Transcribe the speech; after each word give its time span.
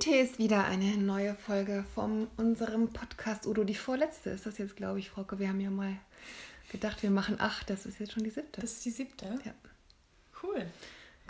Und 0.00 0.04
hier 0.04 0.22
ist 0.22 0.38
wieder 0.38 0.64
eine 0.64 0.96
neue 0.96 1.34
Folge 1.34 1.84
von 1.94 2.26
unserem 2.38 2.90
Podcast 2.90 3.46
Udo. 3.46 3.64
Die 3.64 3.74
vorletzte 3.74 4.30
ist 4.30 4.46
das 4.46 4.56
jetzt, 4.56 4.74
glaube 4.74 4.98
ich, 4.98 5.10
Frauke. 5.10 5.38
Wir 5.38 5.50
haben 5.50 5.60
ja 5.60 5.68
mal 5.68 5.94
gedacht, 6.72 7.02
wir 7.02 7.10
machen 7.10 7.38
acht. 7.38 7.68
Das 7.68 7.84
ist 7.84 8.00
jetzt 8.00 8.12
schon 8.12 8.24
die 8.24 8.30
siebte. 8.30 8.62
Das 8.62 8.72
ist 8.72 8.84
die 8.86 8.92
siebte? 8.92 9.38
Ja. 9.44 9.52
Cool. 10.42 10.64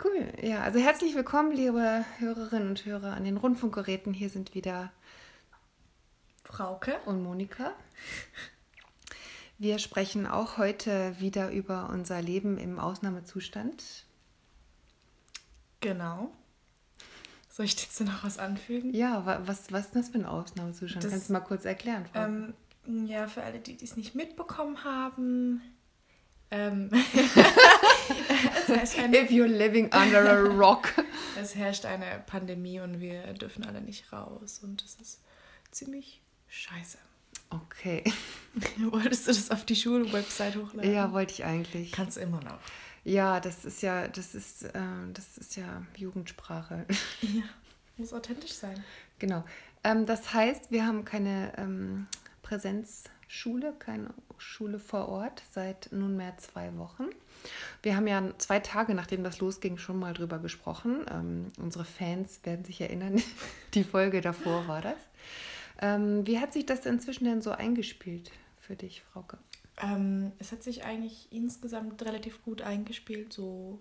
Cool. 0.01 0.31
Ja, 0.41 0.61
also 0.61 0.79
herzlich 0.79 1.13
willkommen, 1.15 1.51
liebe 1.51 2.05
Hörerinnen 2.19 2.69
und 2.69 2.85
Hörer 2.85 3.11
an 3.11 3.25
den 3.25 3.35
Rundfunkgeräten. 3.35 4.13
Hier 4.13 4.29
sind 4.29 4.55
wieder 4.55 4.93
Frauke. 6.45 6.95
und 7.05 7.21
Monika. 7.21 7.73
Wir 9.57 9.79
sprechen 9.79 10.25
auch 10.25 10.57
heute 10.57 11.19
wieder 11.19 11.51
über 11.51 11.89
unser 11.89 12.21
Leben 12.21 12.57
im 12.57 12.79
Ausnahmezustand. 12.79 14.05
Genau. 15.81 16.31
Soll 17.61 17.65
ich 17.65 17.79
jetzt 17.79 18.01
noch 18.01 18.23
was 18.23 18.39
anfügen? 18.39 18.91
Ja, 18.93 19.23
wa- 19.25 19.41
was, 19.45 19.71
was 19.71 19.85
ist 19.85 19.95
das 19.95 20.09
für 20.09 20.17
ein 20.17 20.25
Ausnahmezustand? 20.25 21.03
Das- 21.03 21.11
Kannst 21.11 21.29
du 21.29 21.33
mal 21.33 21.41
kurz 21.41 21.63
erklären, 21.65 22.05
Frau? 22.11 22.23
Ähm, 22.25 22.53
ja, 23.07 23.27
für 23.27 23.43
alle, 23.43 23.59
die 23.59 23.77
es 23.83 23.95
nicht 23.97 24.15
mitbekommen 24.15 24.83
haben. 24.83 25.61
Ähm, 26.49 26.89
es, 28.55 28.67
herrscht 28.67 28.97
eine, 28.99 29.17
If 29.19 29.29
you're 29.29 29.45
living 29.45 29.85
under 29.93 30.27
a 30.27 30.39
rock. 30.41 30.91
es 31.39 31.55
herrscht 31.55 31.85
eine 31.85 32.23
Pandemie 32.25 32.79
und 32.79 32.99
wir 32.99 33.33
dürfen 33.33 33.63
alle 33.65 33.81
nicht 33.81 34.11
raus. 34.11 34.59
Und 34.63 34.83
das 34.83 34.95
ist 34.95 35.21
ziemlich 35.69 36.21
scheiße. 36.47 36.97
Okay. 37.51 38.03
Wolltest 38.91 39.27
du 39.27 39.31
das 39.33 39.51
auf 39.51 39.65
die 39.65 39.75
Schulwebsite 39.75 40.59
hochladen? 40.61 40.91
Ja, 40.91 41.11
wollte 41.13 41.33
ich 41.33 41.45
eigentlich. 41.45 41.91
Kannst 41.91 42.17
immer 42.17 42.41
noch. 42.41 42.59
Ja, 43.03 43.39
das 43.39 43.65
ist 43.65 43.81
ja, 43.81 44.07
das 44.07 44.35
ist, 44.35 44.63
äh, 44.63 44.79
das 45.13 45.37
ist 45.37 45.55
ja 45.55 45.83
Jugendsprache. 45.95 46.85
Ja, 47.21 47.43
muss 47.97 48.13
authentisch 48.13 48.53
sein. 48.53 48.83
genau. 49.19 49.43
Ähm, 49.83 50.05
das 50.05 50.33
heißt, 50.33 50.71
wir 50.71 50.85
haben 50.85 51.03
keine 51.05 51.53
ähm, 51.57 52.07
Präsenzschule, 52.43 53.73
keine 53.79 54.13
Schule 54.37 54.77
vor 54.77 55.09
Ort 55.09 55.41
seit 55.51 55.91
nunmehr 55.91 56.37
zwei 56.37 56.77
Wochen. 56.77 57.05
Wir 57.81 57.95
haben 57.95 58.07
ja 58.07 58.21
zwei 58.37 58.59
Tage, 58.59 58.93
nachdem 58.93 59.23
das 59.23 59.39
losging, 59.39 59.77
schon 59.77 59.97
mal 59.97 60.13
drüber 60.13 60.37
gesprochen. 60.37 61.05
Ähm, 61.09 61.51
unsere 61.57 61.85
Fans 61.85 62.41
werden 62.43 62.65
sich 62.65 62.81
erinnern, 62.81 63.21
die 63.73 63.83
Folge 63.83 64.21
davor 64.21 64.67
war 64.67 64.81
das. 64.81 64.97
Ähm, 65.81 66.27
wie 66.27 66.39
hat 66.39 66.53
sich 66.53 66.67
das 66.67 66.85
inzwischen 66.85 67.25
denn 67.25 67.41
so 67.41 67.49
eingespielt 67.49 68.31
für 68.59 68.75
dich, 68.75 69.01
Frauke? 69.11 69.39
Ähm, 69.81 70.31
es 70.39 70.51
hat 70.51 70.63
sich 70.63 70.83
eigentlich 70.83 71.27
insgesamt 71.31 72.03
relativ 72.03 72.43
gut 72.43 72.61
eingespielt. 72.61 73.31
So, 73.33 73.79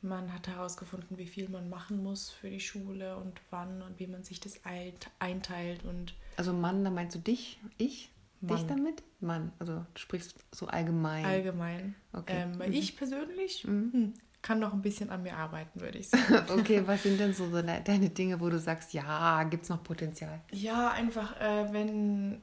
man 0.00 0.32
hat 0.32 0.48
herausgefunden, 0.48 1.18
wie 1.18 1.26
viel 1.26 1.48
man 1.48 1.68
machen 1.68 2.02
muss 2.02 2.30
für 2.30 2.50
die 2.50 2.60
Schule 2.60 3.16
und 3.16 3.40
wann 3.50 3.82
und 3.82 3.98
wie 4.00 4.06
man 4.06 4.22
sich 4.24 4.40
das 4.40 4.64
eilt- 4.64 5.10
einteilt. 5.18 5.84
Und 5.84 6.14
Also 6.36 6.52
Mann, 6.52 6.82
da 6.84 6.90
meinst 6.90 7.14
du 7.14 7.20
dich, 7.20 7.58
ich, 7.78 8.10
dich 8.40 8.60
Mann. 8.66 8.68
damit? 8.68 9.02
Mann, 9.20 9.52
also 9.60 9.74
du 9.94 10.00
sprichst 10.00 10.34
so 10.50 10.66
allgemein. 10.66 11.24
allgemein. 11.24 11.94
Okay. 12.12 12.42
Ähm, 12.42 12.58
weil 12.58 12.70
Mhm. 12.70 12.74
ich 12.74 12.96
persönlich 12.96 13.64
Mhm. 13.64 13.92
hm, 13.92 14.14
kann 14.40 14.58
noch 14.58 14.72
ein 14.72 14.82
bisschen 14.82 15.10
an 15.10 15.22
mir 15.22 15.36
arbeiten, 15.36 15.80
würde 15.80 15.98
ich 15.98 16.08
sagen. 16.08 16.24
Okay, 16.50 16.82
was 16.84 17.04
sind 17.04 17.20
denn 17.20 17.32
so 17.32 17.48
deine 17.48 17.80
deine 17.82 18.10
Dinge, 18.10 18.40
wo 18.40 18.48
du 18.48 18.58
sagst, 18.58 18.92
ja, 18.94 19.44
gibt 19.44 19.62
es 19.64 19.68
noch 19.68 19.84
Potenzial? 19.84 20.40
ja, 20.50 20.90
einfach, 20.90 21.40
äh, 21.40 21.72
wenn 21.72 22.42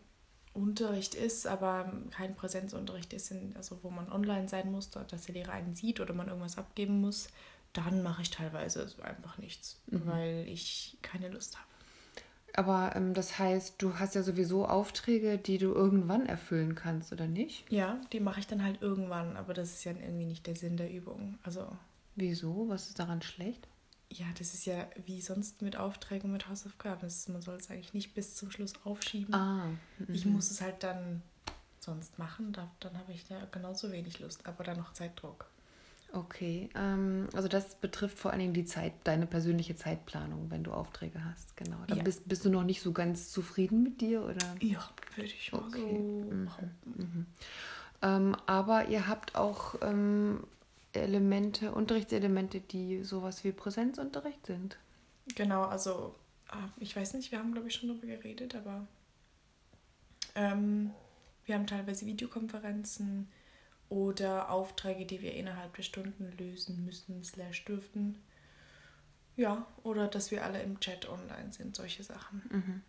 Unterricht 0.59 1.15
ist, 1.15 1.47
aber 1.47 1.91
kein 2.11 2.35
Präsenzunterricht 2.35 3.13
ist, 3.13 3.33
also 3.55 3.79
wo 3.81 3.89
man 3.89 4.11
online 4.11 4.47
sein 4.47 4.71
muss, 4.71 4.89
dort, 4.89 5.11
dass 5.11 5.25
der 5.25 5.35
Lehrer 5.35 5.53
einen 5.53 5.73
sieht 5.73 5.99
oder 5.99 6.13
man 6.13 6.27
irgendwas 6.27 6.57
abgeben 6.57 7.01
muss, 7.01 7.29
dann 7.73 8.03
mache 8.03 8.21
ich 8.21 8.31
teilweise 8.31 8.87
so 8.87 9.01
einfach 9.01 9.37
nichts, 9.37 9.79
weil 9.87 10.45
ich 10.47 10.97
keine 11.01 11.29
Lust 11.29 11.57
habe. 11.57 11.67
Aber 12.53 12.95
ähm, 12.95 13.13
das 13.13 13.37
heißt, 13.37 13.75
du 13.81 13.99
hast 13.99 14.15
ja 14.15 14.23
sowieso 14.23 14.65
Aufträge, 14.65 15.37
die 15.37 15.59
du 15.59 15.71
irgendwann 15.71 16.25
erfüllen 16.25 16.75
kannst, 16.75 17.13
oder 17.13 17.27
nicht? 17.27 17.71
Ja, 17.71 18.01
die 18.11 18.19
mache 18.19 18.39
ich 18.39 18.47
dann 18.47 18.63
halt 18.63 18.81
irgendwann, 18.81 19.37
aber 19.37 19.53
das 19.53 19.69
ist 19.71 19.83
ja 19.83 19.91
irgendwie 19.91 20.25
nicht 20.25 20.47
der 20.47 20.55
Sinn 20.55 20.77
der 20.77 20.91
Übung. 20.91 21.37
Also, 21.43 21.67
Wieso? 22.15 22.65
Was 22.67 22.87
ist 22.87 22.99
daran 22.99 23.21
schlecht? 23.21 23.67
Ja, 24.11 24.25
das 24.37 24.53
ist 24.53 24.65
ja 24.65 24.87
wie 25.05 25.21
sonst 25.21 25.61
mit 25.61 25.77
Aufträgen 25.77 26.25
und 26.27 26.33
mit 26.33 26.47
Hausaufgaben. 26.49 27.01
Das 27.01 27.15
ist, 27.17 27.29
man 27.29 27.41
soll 27.41 27.55
es 27.57 27.69
eigentlich 27.69 27.93
nicht 27.93 28.13
bis 28.15 28.35
zum 28.35 28.51
Schluss 28.51 28.73
aufschieben. 28.83 29.35
Ah, 29.35 29.69
Ich 30.13 30.25
muss 30.25 30.49
es 30.51 30.61
halt 30.61 30.83
dann 30.83 31.21
sonst 31.79 32.17
machen, 32.19 32.51
da, 32.51 32.69
dann 32.79 32.97
habe 32.97 33.11
ich 33.13 33.27
ja 33.29 33.37
genauso 33.51 33.91
wenig 33.91 34.19
Lust, 34.19 34.45
aber 34.45 34.63
dann 34.63 34.77
noch 34.77 34.93
Zeitdruck. 34.93 35.45
okay. 36.13 36.69
Ähm, 36.75 37.27
also 37.33 37.47
das 37.47 37.75
betrifft 37.75 38.17
vor 38.17 38.31
allen 38.31 38.39
Dingen 38.39 38.53
die 38.53 38.65
Zeit, 38.65 38.93
deine 39.03 39.27
persönliche 39.27 39.75
Zeitplanung, 39.75 40.49
wenn 40.51 40.63
du 40.63 40.71
Aufträge 40.71 41.23
hast, 41.23 41.55
genau. 41.55 41.77
Da 41.87 41.95
Ja. 41.95 42.03
bist, 42.03 42.27
bist 42.27 42.43
du 42.45 42.49
noch 42.49 42.63
nicht 42.63 42.81
so 42.81 42.91
ganz 42.91 43.31
zufrieden 43.31 43.83
mit 43.83 44.01
dir, 44.01 44.23
oder? 44.23 44.55
Ja, 44.61 44.89
würde 45.15 45.29
ich 45.29 45.51
mal 45.53 45.61
Okay. 45.67 45.79
so 45.79 46.25
Mhm. 46.29 46.45
behaupten. 46.45 47.35
Ähm, 48.01 48.35
aber 48.45 48.87
ihr 48.87 49.07
habt 49.07 49.35
auch 49.35 49.75
ähm, 49.81 50.43
Elemente, 50.99 51.71
Unterrichtselemente, 51.71 52.59
die 52.59 53.03
sowas 53.03 53.43
wie 53.43 53.51
Präsenzunterricht 53.51 54.45
sind. 54.45 54.77
Genau, 55.35 55.63
also 55.63 56.15
ah, 56.47 56.69
ich 56.77 56.95
weiß 56.95 57.13
nicht, 57.13 57.31
wir 57.31 57.39
haben 57.39 57.53
glaube 57.53 57.67
ich 57.67 57.75
schon 57.75 57.89
darüber 57.89 58.07
geredet, 58.07 58.55
aber 58.55 58.87
ähm, 60.35 60.91
wir 61.45 61.55
haben 61.55 61.67
teilweise 61.67 62.05
Videokonferenzen 62.05 63.27
oder 63.89 64.51
Aufträge, 64.51 65.05
die 65.05 65.21
wir 65.21 65.33
innerhalb 65.33 65.75
der 65.75 65.83
Stunden 65.83 66.31
lösen 66.37 66.85
müssen, 66.85 67.23
slash 67.23 67.65
dürften. 67.65 68.19
Ja, 69.35 69.65
oder 69.83 70.07
dass 70.07 70.31
wir 70.31 70.43
alle 70.43 70.61
im 70.61 70.79
Chat 70.79 71.09
online 71.09 71.51
sind, 71.51 71.75
solche 71.75 72.03
Sachen. 72.03 72.43
Ähm, 72.51 72.81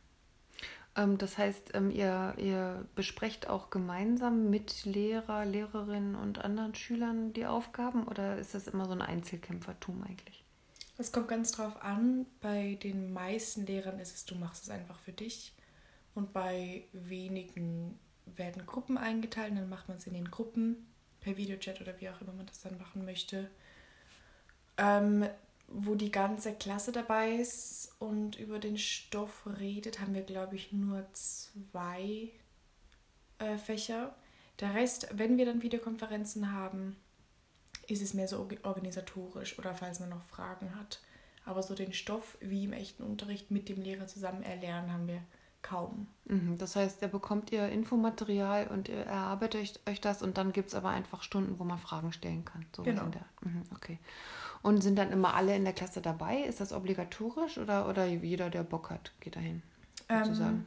das 0.94 1.38
heißt, 1.38 1.74
ähm, 1.74 1.90
ihr, 1.90 2.34
ihr 2.36 2.86
besprecht 2.94 3.48
auch 3.48 3.70
gemeinsam 3.70 4.50
mit 4.50 4.84
Lehrer, 4.84 5.44
Lehrerinnen 5.44 6.14
und 6.14 6.44
anderen 6.44 6.74
Schülern 6.74 7.32
die 7.32 7.46
Aufgaben 7.46 8.04
oder 8.08 8.36
ist 8.38 8.54
das 8.54 8.66
immer 8.66 8.86
so 8.86 8.92
ein 8.92 9.02
Einzelkämpfertum 9.02 10.02
eigentlich? 10.02 10.44
Es 10.98 11.12
kommt 11.12 11.28
ganz 11.28 11.52
drauf 11.52 11.82
an. 11.82 12.26
Bei 12.40 12.78
den 12.82 13.12
meisten 13.12 13.64
Lehrern 13.64 13.98
ist 14.00 14.14
es, 14.14 14.24
du 14.26 14.34
machst 14.34 14.64
es 14.64 14.70
einfach 14.70 14.98
für 14.98 15.12
dich. 15.12 15.54
Und 16.14 16.32
bei 16.32 16.84
wenigen 16.92 17.98
werden 18.26 18.66
Gruppen 18.66 18.98
eingeteilt, 18.98 19.56
dann 19.56 19.68
macht 19.68 19.88
man 19.88 19.96
es 19.96 20.06
in 20.06 20.14
den 20.14 20.30
Gruppen, 20.30 20.86
per 21.20 21.36
Videochat 21.36 21.80
oder 21.80 21.98
wie 22.00 22.10
auch 22.10 22.20
immer 22.20 22.32
man 22.32 22.46
das 22.46 22.60
dann 22.60 22.76
machen 22.78 23.04
möchte. 23.04 23.48
Ähm, 24.76 25.26
wo 25.70 25.94
die 25.94 26.10
ganze 26.10 26.52
Klasse 26.54 26.92
dabei 26.92 27.32
ist 27.36 27.94
und 27.98 28.38
über 28.38 28.58
den 28.58 28.76
Stoff 28.76 29.44
redet, 29.58 30.00
haben 30.00 30.14
wir, 30.14 30.22
glaube 30.22 30.56
ich, 30.56 30.72
nur 30.72 31.06
zwei 31.12 32.30
äh, 33.38 33.56
Fächer. 33.56 34.14
Der 34.58 34.74
Rest, 34.74 35.08
wenn 35.12 35.38
wir 35.38 35.46
dann 35.46 35.62
Videokonferenzen 35.62 36.52
haben, 36.52 36.96
ist 37.86 38.02
es 38.02 38.14
mehr 38.14 38.28
so 38.28 38.38
org- 38.40 38.64
organisatorisch 38.64 39.58
oder 39.58 39.74
falls 39.74 40.00
man 40.00 40.10
noch 40.10 40.22
Fragen 40.22 40.74
hat. 40.76 41.00
Aber 41.44 41.62
so 41.62 41.74
den 41.74 41.92
Stoff 41.92 42.36
wie 42.40 42.64
im 42.64 42.72
echten 42.72 43.02
Unterricht 43.02 43.50
mit 43.50 43.68
dem 43.68 43.80
Lehrer 43.80 44.06
zusammen 44.06 44.42
erlernen 44.42 44.92
haben 44.92 45.08
wir 45.08 45.22
kaum. 45.62 46.06
Mhm, 46.26 46.58
das 46.58 46.76
heißt, 46.76 47.02
da 47.02 47.06
bekommt 47.06 47.52
ihr 47.52 47.68
Infomaterial 47.68 48.68
und 48.68 48.88
ihr 48.88 49.04
erarbeitet 49.06 49.80
euch, 49.86 50.00
das 50.00 50.22
und 50.22 50.38
dann 50.38 50.52
gibt 50.52 50.68
es 50.68 50.74
aber 50.74 50.90
einfach 50.90 51.22
Stunden, 51.22 51.58
wo 51.58 51.64
man 51.64 51.78
Fragen 51.78 52.12
stellen 52.12 52.44
kann. 52.44 52.66
So 52.74 52.82
Genau. 52.82 53.04
mhm, 53.42 53.62
okay. 53.74 53.98
Und 54.62 54.82
sind 54.82 54.96
dann 54.96 55.10
immer 55.10 55.34
alle 55.34 55.56
in 55.56 55.64
der 55.64 55.72
Klasse 55.72 56.02
dabei? 56.02 56.42
Ist 56.42 56.60
das 56.60 56.72
obligatorisch 56.72 57.56
oder, 57.58 57.88
oder 57.88 58.06
jeder, 58.06 58.50
der 58.50 58.62
Bock 58.62 58.90
hat, 58.90 59.12
geht 59.20 59.36
dahin? 59.36 59.62
Sozusagen. 60.08 60.56
Ähm, 60.56 60.64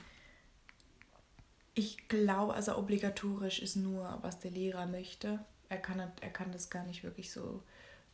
ich 1.75 2.07
glaube, 2.07 2.53
also 2.53 2.77
obligatorisch 2.77 3.59
ist 3.59 3.75
nur, 3.75 4.19
was 4.21 4.39
der 4.39 4.51
Lehrer 4.51 4.85
möchte. 4.85 5.39
Er 5.69 5.77
kann, 5.77 5.99
er 5.99 6.29
kann 6.29 6.51
das 6.51 6.69
gar 6.69 6.85
nicht 6.85 7.03
wirklich 7.03 7.31
so 7.31 7.63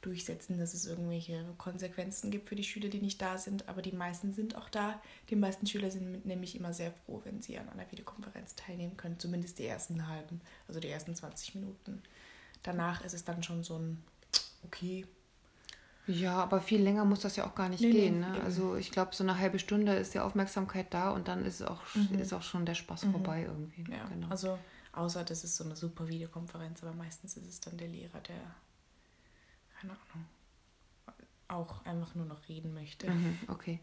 durchsetzen, 0.01 0.57
dass 0.57 0.73
es 0.73 0.85
irgendwelche 0.85 1.43
Konsequenzen 1.57 2.31
gibt 2.31 2.47
für 2.47 2.55
die 2.55 2.63
Schüler, 2.63 2.87
die 2.87 3.01
nicht 3.01 3.21
da 3.21 3.37
sind. 3.37 3.67
Aber 3.67 3.81
die 3.81 3.91
meisten 3.91 4.33
sind 4.33 4.55
auch 4.55 4.69
da. 4.69 5.01
Die 5.29 5.35
meisten 5.35 5.67
Schüler 5.67 5.91
sind 5.91 6.25
nämlich 6.25 6.55
immer 6.55 6.73
sehr 6.73 6.91
froh, 6.91 7.21
wenn 7.25 7.41
sie 7.41 7.57
an 7.57 7.67
einer 7.69 7.89
Videokonferenz 7.91 8.55
teilnehmen 8.55 8.95
können. 8.95 9.19
Zumindest 9.19 9.59
die 9.59 9.65
ersten 9.65 10.07
halben, 10.07 10.39
also 10.67 10.79
die 10.79 10.89
ersten 10.89 11.15
20 11.15 11.55
Minuten. 11.55 12.01
Danach 12.63 13.03
ist 13.03 13.13
es 13.13 13.25
dann 13.25 13.43
schon 13.43 13.63
so 13.63 13.77
ein, 13.77 14.01
okay, 14.63 15.05
Ja, 16.11 16.37
aber 16.41 16.59
viel 16.59 16.81
länger 16.81 17.05
muss 17.05 17.19
das 17.19 17.35
ja 17.35 17.45
auch 17.45 17.53
gar 17.53 17.69
nicht 17.69 17.81
Nee, 17.81 17.87
nee, 17.87 17.93
gehen. 17.93 18.19
ne? 18.21 18.33
eben. 18.35 18.41
Also 18.45 18.75
ich 18.75 18.89
glaube, 18.91 19.13
so 19.13 19.23
eine 19.23 19.37
halbe 19.37 19.59
Stunde 19.59 19.93
ist 19.93 20.13
die 20.15 20.19
Aufmerksamkeit 20.19 20.91
da 20.93 21.11
und 21.11 21.27
dann 21.27 21.45
ist 21.45 21.61
auch, 21.61 21.81
ist 22.17 22.33
auch 22.33 22.41
schon 22.41 22.65
der 22.65 22.73
Spaß 22.73 23.05
vorbei 23.11 23.43
irgendwie. 23.47 23.83
Mhm. 23.83 23.91
Ja, 23.93 24.05
Genau. 24.07 24.27
also 24.29 24.57
außer 24.93 25.23
das 25.23 25.43
ist 25.43 25.55
so 25.55 25.63
eine 25.63 25.75
super 25.75 26.07
Videokonferenz, 26.07 26.81
aber 26.83 26.93
meistens 26.93 27.37
ist 27.37 27.47
es 27.47 27.59
dann 27.61 27.77
der 27.77 27.89
Lehrer, 27.89 28.19
der, 28.27 28.35
keine 29.79 29.93
Ahnung, 29.93 30.25
auch 31.47 31.83
einfach 31.85 32.13
nur 32.15 32.25
noch 32.25 32.47
reden 32.47 32.73
möchte. 32.73 33.09
Mhm, 33.09 33.37
okay. 33.47 33.79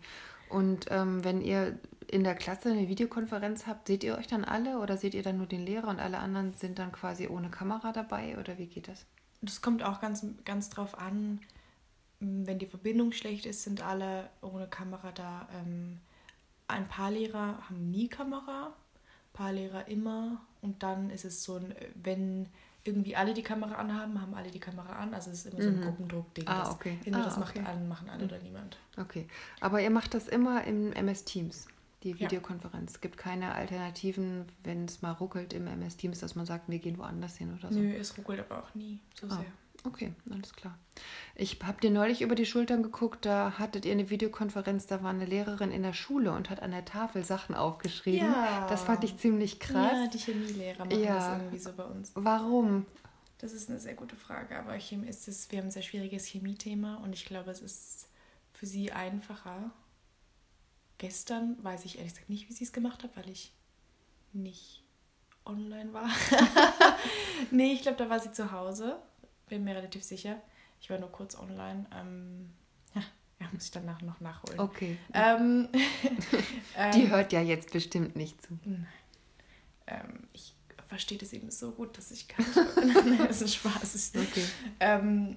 Und 0.48 0.86
ähm, 0.90 1.24
wenn 1.24 1.40
ihr 1.40 1.78
in 2.08 2.22
der 2.22 2.36
Klasse 2.36 2.70
eine 2.70 2.88
Videokonferenz 2.88 3.66
habt, 3.66 3.88
seht 3.88 4.04
ihr 4.04 4.16
euch 4.16 4.28
dann 4.28 4.44
alle 4.44 4.78
oder 4.78 4.96
seht 4.96 5.14
ihr 5.14 5.22
dann 5.24 5.38
nur 5.38 5.46
den 5.46 5.64
Lehrer 5.66 5.88
und 5.88 5.98
alle 5.98 6.18
anderen 6.18 6.54
sind 6.54 6.78
dann 6.78 6.92
quasi 6.92 7.26
ohne 7.26 7.50
Kamera 7.50 7.92
dabei 7.92 8.38
oder 8.38 8.56
wie 8.58 8.66
geht 8.66 8.86
das? 8.88 9.04
Das 9.42 9.60
kommt 9.62 9.82
auch 9.82 10.00
ganz, 10.00 10.24
ganz 10.44 10.70
drauf 10.70 10.96
an, 10.98 11.40
wenn 12.20 12.58
die 12.58 12.66
Verbindung 12.66 13.12
schlecht 13.12 13.46
ist, 13.46 13.62
sind 13.62 13.82
alle 13.82 14.30
ohne 14.40 14.66
Kamera 14.66 15.12
da. 15.12 15.48
Ähm, 15.54 15.98
ein 16.68 16.88
paar 16.88 17.10
Lehrer 17.10 17.58
haben 17.68 17.90
nie 17.90 18.08
Kamera, 18.08 18.68
ein 18.68 19.32
paar 19.32 19.52
Lehrer 19.52 19.88
immer. 19.88 20.40
Und 20.62 20.82
dann 20.82 21.10
ist 21.10 21.24
es 21.24 21.44
so, 21.44 21.60
wenn 21.94 22.48
irgendwie 22.84 23.16
alle 23.16 23.34
die 23.34 23.42
Kamera 23.42 23.74
anhaben, 23.74 24.20
haben 24.20 24.34
alle 24.34 24.50
die 24.50 24.60
Kamera 24.60 24.94
an. 24.94 25.12
Also 25.12 25.30
es 25.30 25.44
ist 25.44 25.52
immer 25.52 25.62
so 25.62 25.68
ein 25.68 25.76
mhm. 25.76 25.82
Gruppendruck-Ding. 25.82 26.46
Ah, 26.46 26.70
okay. 26.70 26.92
Entweder 26.92 27.18
ah, 27.18 27.24
das 27.24 27.38
macht 27.38 27.56
okay. 27.56 27.66
an, 27.66 27.88
machen 27.88 28.08
alle 28.08 28.24
mhm. 28.24 28.30
oder 28.30 28.38
niemand. 28.38 28.78
Okay. 28.96 29.26
Aber 29.60 29.80
ihr 29.80 29.90
macht 29.90 30.14
das 30.14 30.28
immer 30.28 30.64
im 30.64 30.92
MS 30.92 31.24
Teams, 31.24 31.66
die 32.02 32.18
Videokonferenz. 32.18 32.92
Es 32.92 33.00
gibt 33.00 33.18
keine 33.18 33.54
Alternativen, 33.54 34.46
wenn 34.64 34.84
es 34.86 35.02
mal 35.02 35.12
ruckelt 35.12 35.52
im 35.52 35.66
MS 35.66 35.96
Teams, 35.96 36.20
dass 36.20 36.34
man 36.34 36.46
sagt, 36.46 36.68
wir 36.68 36.78
gehen 36.78 36.98
woanders 36.98 37.36
hin 37.36 37.54
oder 37.58 37.72
so. 37.72 37.78
Nö, 37.78 37.94
es 37.94 38.16
ruckelt 38.16 38.40
aber 38.40 38.62
auch 38.62 38.74
nie 38.74 39.00
so 39.20 39.26
ah. 39.26 39.36
sehr. 39.36 39.46
Okay, 39.86 40.12
alles 40.30 40.52
klar. 40.52 40.76
Ich 41.36 41.58
habe 41.62 41.80
dir 41.80 41.90
neulich 41.90 42.22
über 42.22 42.34
die 42.34 42.46
Schultern 42.46 42.82
geguckt, 42.82 43.24
da 43.24 43.58
hattet 43.58 43.84
ihr 43.84 43.92
eine 43.92 44.10
Videokonferenz, 44.10 44.86
da 44.86 45.02
war 45.02 45.10
eine 45.10 45.26
Lehrerin 45.26 45.70
in 45.70 45.82
der 45.82 45.92
Schule 45.92 46.32
und 46.32 46.50
hat 46.50 46.60
an 46.60 46.72
der 46.72 46.84
Tafel 46.84 47.24
Sachen 47.24 47.54
aufgeschrieben. 47.54 48.28
Ja. 48.28 48.66
Das 48.68 48.82
fand 48.82 49.04
ich 49.04 49.16
ziemlich 49.18 49.60
krass. 49.60 49.92
Ja, 49.92 50.06
die 50.08 50.18
Chemielehrer 50.18 50.84
machen 50.84 51.02
ja. 51.02 51.14
das 51.14 51.38
irgendwie 51.38 51.58
so 51.58 51.72
bei 51.72 51.84
uns. 51.84 52.10
Warum? 52.14 52.86
Das 53.38 53.52
ist 53.52 53.68
eine 53.68 53.78
sehr 53.78 53.94
gute 53.94 54.16
Frage, 54.16 54.58
aber 54.58 54.78
Chemie 54.80 55.06
ist 55.06 55.28
es, 55.28 55.50
wir 55.52 55.58
haben 55.58 55.66
ein 55.66 55.70
sehr 55.70 55.82
schwieriges 55.82 56.26
Chemiethema 56.26 56.96
und 56.96 57.12
ich 57.12 57.26
glaube, 57.26 57.50
es 57.50 57.60
ist 57.60 58.08
für 58.52 58.66
sie 58.66 58.90
einfacher. 58.92 59.70
Gestern 60.98 61.62
weiß 61.62 61.84
ich 61.84 61.98
ehrlich 61.98 62.14
gesagt 62.14 62.30
nicht, 62.30 62.48
wie 62.48 62.54
sie 62.54 62.64
es 62.64 62.72
gemacht 62.72 63.04
hat, 63.04 63.14
weil 63.16 63.28
ich 63.28 63.52
nicht 64.32 64.82
online 65.44 65.92
war. 65.92 66.08
nee, 67.50 67.72
ich 67.72 67.82
glaube, 67.82 67.98
da 67.98 68.08
war 68.08 68.18
sie 68.18 68.32
zu 68.32 68.50
Hause 68.50 68.98
bin 69.48 69.64
mir 69.64 69.74
relativ 69.74 70.02
sicher. 70.02 70.36
Ich 70.80 70.90
war 70.90 70.98
nur 70.98 71.10
kurz 71.10 71.38
online. 71.38 71.86
Ähm, 71.94 72.50
ja, 72.94 73.02
ja, 73.40 73.48
muss 73.52 73.64
ich 73.64 73.70
danach 73.70 74.02
noch 74.02 74.20
nachholen. 74.20 74.60
Okay. 74.60 74.98
Ähm, 75.14 75.68
Die 76.94 77.02
ähm, 77.02 77.10
hört 77.10 77.32
ja 77.32 77.40
jetzt 77.40 77.72
bestimmt 77.72 78.16
nicht 78.16 78.42
zu. 78.42 78.58
Nein. 78.64 78.86
Ähm, 79.86 80.28
ich 80.32 80.54
verstehe 80.88 81.18
das 81.18 81.32
eben 81.32 81.50
so 81.50 81.70
gut, 81.70 81.96
dass 81.96 82.10
ich 82.10 82.28
kann. 82.28 82.44
das 83.28 83.42
ist 83.42 83.54
Spaß. 83.54 84.12
Okay. 84.16 84.44
Ähm, 84.80 85.36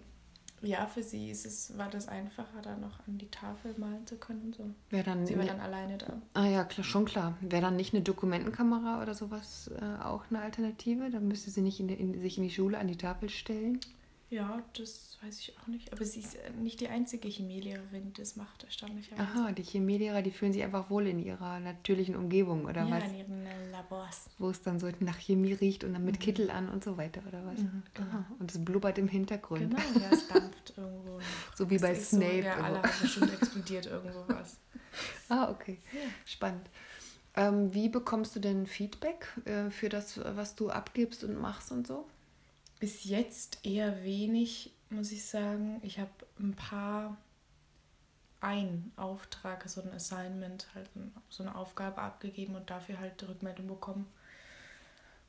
ja, 0.62 0.88
für 0.88 1.04
sie 1.04 1.30
ist 1.30 1.46
es, 1.46 1.78
war 1.78 1.90
das 1.90 2.08
einfacher, 2.10 2.62
da 2.62 2.76
noch 2.76 3.00
an 3.08 3.18
die 3.18 3.30
Tafel 3.30 3.74
malen 3.78 4.06
zu 4.06 4.18
können. 4.18 4.54
So. 4.54 4.70
Wär 4.90 5.04
dann 5.04 5.26
sie 5.26 5.38
war 5.38 5.46
dann 5.46 5.62
alleine 5.62 5.98
da. 5.98 6.22
Ah 6.34 6.48
ja, 6.48 6.66
klar, 6.66 6.84
schon 6.84 7.06
klar. 7.06 7.38
Wäre 7.40 7.62
dann 7.62 7.78
nicht 7.78 7.94
eine 7.94 8.04
Dokumentenkamera 8.04 9.02
oder 9.02 9.14
sowas 9.14 9.72
äh, 9.80 10.04
auch 10.04 10.26
eine 10.30 10.42
Alternative? 10.42 11.10
Dann 11.10 11.28
müsste 11.28 11.50
sie 11.50 11.62
nicht 11.62 11.80
in, 11.80 11.88
in, 11.90 12.20
sich 12.20 12.38
in 12.38 12.44
die 12.44 12.50
Schule 12.50 12.78
an 12.78 12.88
die 12.88 12.98
Tafel 12.98 13.30
stellen? 13.30 13.80
Ja, 14.32 14.62
das 14.78 15.18
weiß 15.24 15.40
ich 15.40 15.58
auch 15.58 15.66
nicht. 15.66 15.92
Aber 15.92 16.06
sie 16.06 16.20
ist 16.20 16.38
nicht 16.62 16.80
die 16.82 16.88
einzige 16.88 17.28
Chemielehrerin, 17.28 18.14
die 18.14 18.22
das 18.22 18.36
macht, 18.36 18.64
erstaunlicherweise. 18.64 19.24
Aha, 19.24 19.52
die 19.54 19.64
Chemielehrer, 19.64 20.22
die 20.22 20.30
fühlen 20.30 20.54
sich 20.54 20.62
einfach 20.62 20.92
wohl 20.92 21.08
in 21.08 21.18
ihrer 21.18 21.60
natürlichen 21.60 22.16
Umgebung, 22.16 22.66
oder 22.66 22.84
ja, 22.84 22.92
was? 22.92 23.04
Ja, 23.04 23.10
in 23.10 23.16
ihren 23.16 23.46
äh, 23.48 23.72
Labors. 23.72 24.30
Wo 24.38 24.52
es 24.52 24.62
dann 24.62 24.80
so 24.80 24.88
nach 25.00 25.18
Chemie 25.18 25.54
riecht 25.54 25.84
und 25.84 25.94
dann 25.94 26.06
mit 26.06 26.16
mhm. 26.16 26.20
Kittel 26.20 26.52
an 26.52 26.70
und 26.70 26.84
so 26.84 26.96
weiter, 26.98 27.22
oder 27.28 27.44
was? 27.44 27.60
Mhm, 27.60 27.84
genau. 27.96 28.08
Aha, 28.08 28.26
und 28.38 28.52
es 28.52 28.64
blubbert 28.64 29.00
im 29.00 29.08
Hintergrund. 29.08 29.62
Genau, 29.62 30.00
ja, 30.00 30.12
es 30.12 30.28
dampft 30.34 30.74
irgendwo. 30.78 31.20
so 31.56 31.70
wie 31.70 31.80
bei 31.80 31.96
Snape. 31.96 32.26
So, 32.26 32.48
ja, 32.48 32.58
alle 32.58 32.84
haben 32.84 33.02
bestimmt 33.02 33.34
explodiert 33.34 33.88
irgendwo 33.88 34.24
was. 34.28 34.58
Ah, 35.30 35.52
okay. 35.52 35.78
Ja. 35.94 36.00
Spannend. 36.26 36.68
Ähm, 37.36 37.74
wie 37.74 37.90
bekommst 37.90 38.36
du 38.36 38.40
denn 38.40 38.66
Feedback 38.66 39.28
äh, 39.46 39.70
für 39.70 39.88
das, 39.88 40.20
was 40.36 40.56
du 40.56 40.72
abgibst 40.72 41.24
und 41.24 41.40
machst 41.40 41.72
und 41.72 41.86
so? 41.86 42.08
Bis 42.80 43.04
jetzt 43.04 43.66
eher 43.66 44.04
wenig, 44.04 44.74
muss 44.90 45.12
ich 45.12 45.26
sagen. 45.26 45.80
Ich 45.84 46.00
habe 46.00 46.12
ein 46.40 46.54
paar, 46.54 47.18
ein 48.42 48.92
Auftrag, 48.96 49.68
so 49.68 49.82
ein 49.82 49.92
Assignment, 49.92 50.68
halt 50.74 50.90
so 51.30 51.44
eine 51.44 51.56
Aufgabe 51.56 52.02
abgegeben 52.02 52.56
und 52.56 52.70
dafür 52.70 53.00
halt 53.00 53.22
Rückmeldung 53.28 53.68
bekommen. 53.68 54.08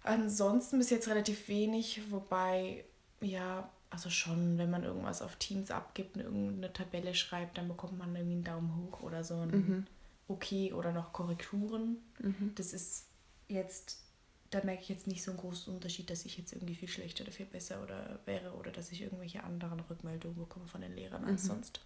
Ansonsten 0.03 0.79
bis 0.79 0.91
jetzt 0.91 1.09
relativ 1.09 1.49
wenig, 1.49 2.11
wobei, 2.11 2.85
ja, 3.21 3.69
also 3.91 4.09
schon, 4.09 4.57
wenn 4.57 4.71
man 4.71 4.85
irgendwas 4.85 5.21
auf 5.21 5.37
Teams 5.37 5.71
abgibt 5.71 6.17
und 6.17 6.23
irgendeine 6.23 6.73
Tabelle 6.73 7.15
schreibt, 7.15 7.59
dann 7.59 7.69
bekommt 7.69 7.99
man 7.99 8.15
irgendwie 8.15 8.37
einen 8.37 8.45
Daumen 8.45 8.77
hoch 8.77 9.01
oder 9.03 9.25
so 9.25 9.35
ein 9.35 9.51
mhm. 9.51 9.87
Okay 10.29 10.73
oder 10.73 10.93
noch 10.93 11.13
Korrekturen. 11.13 11.99
Mhm. 12.21 12.53
Das 12.55 12.73
ist 12.73 13.09
jetzt 13.49 14.05
da 14.51 14.63
merke 14.65 14.83
ich 14.83 14.89
jetzt 14.89 15.07
nicht 15.07 15.23
so 15.23 15.31
einen 15.31 15.41
großen 15.41 15.73
Unterschied, 15.73 16.11
dass 16.11 16.25
ich 16.25 16.37
jetzt 16.37 16.53
irgendwie 16.53 16.75
viel 16.75 16.89
schlechter 16.89 17.23
oder 17.23 17.33
viel 17.33 17.47
besser 17.47 17.83
oder 17.83 18.19
wäre 18.27 18.53
oder 18.55 18.73
dass 18.73 18.91
ich 18.91 19.01
irgendwelche 19.03 19.45
anderen 19.45 19.81
Rückmeldungen 19.81 20.39
bekomme 20.39 20.67
von 20.67 20.81
den 20.81 20.95
Lehrern 20.95 21.25
als 21.25 21.45
mhm. 21.45 21.49
sonst. 21.49 21.81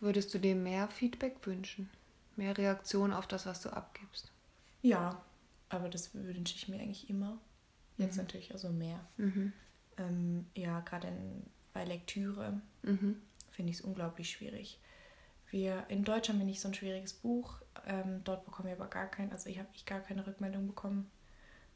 Würdest 0.00 0.32
du 0.32 0.38
dir 0.38 0.54
mehr 0.54 0.88
Feedback 0.88 1.44
wünschen? 1.44 1.90
Mehr 2.36 2.56
Reaktion 2.56 3.12
auf 3.12 3.26
das, 3.26 3.46
was 3.46 3.60
du 3.62 3.70
abgibst? 3.70 4.30
Ja, 4.82 5.22
aber 5.68 5.88
das 5.88 6.14
wünsche 6.14 6.54
ich 6.54 6.68
mir 6.68 6.80
eigentlich 6.80 7.10
immer. 7.10 7.38
Jetzt 7.98 8.16
mhm. 8.16 8.22
natürlich 8.22 8.52
also 8.52 8.70
mehr. 8.70 9.00
Mhm. 9.16 9.52
Ähm, 9.98 10.46
ja, 10.54 10.80
gerade 10.80 11.08
bei 11.72 11.84
Lektüre 11.84 12.60
mhm. 12.82 13.20
finde 13.50 13.72
ich 13.72 13.78
es 13.78 13.84
unglaublich 13.84 14.30
schwierig. 14.30 14.78
Wir 15.50 15.84
in 15.88 16.04
Deutsch 16.04 16.28
haben 16.28 16.38
wir 16.38 16.46
nicht 16.46 16.60
so 16.60 16.68
ein 16.68 16.74
schwieriges 16.74 17.12
Buch. 17.12 17.56
Ähm, 17.86 18.20
dort 18.22 18.44
bekommen 18.44 18.68
wir 18.68 18.76
aber 18.76 18.88
gar 18.88 19.06
kein, 19.06 19.32
also 19.32 19.48
ich 19.48 19.58
habe 19.58 19.68
ich 19.74 19.84
gar 19.84 20.00
keine 20.00 20.26
Rückmeldung 20.26 20.66
bekommen 20.68 21.10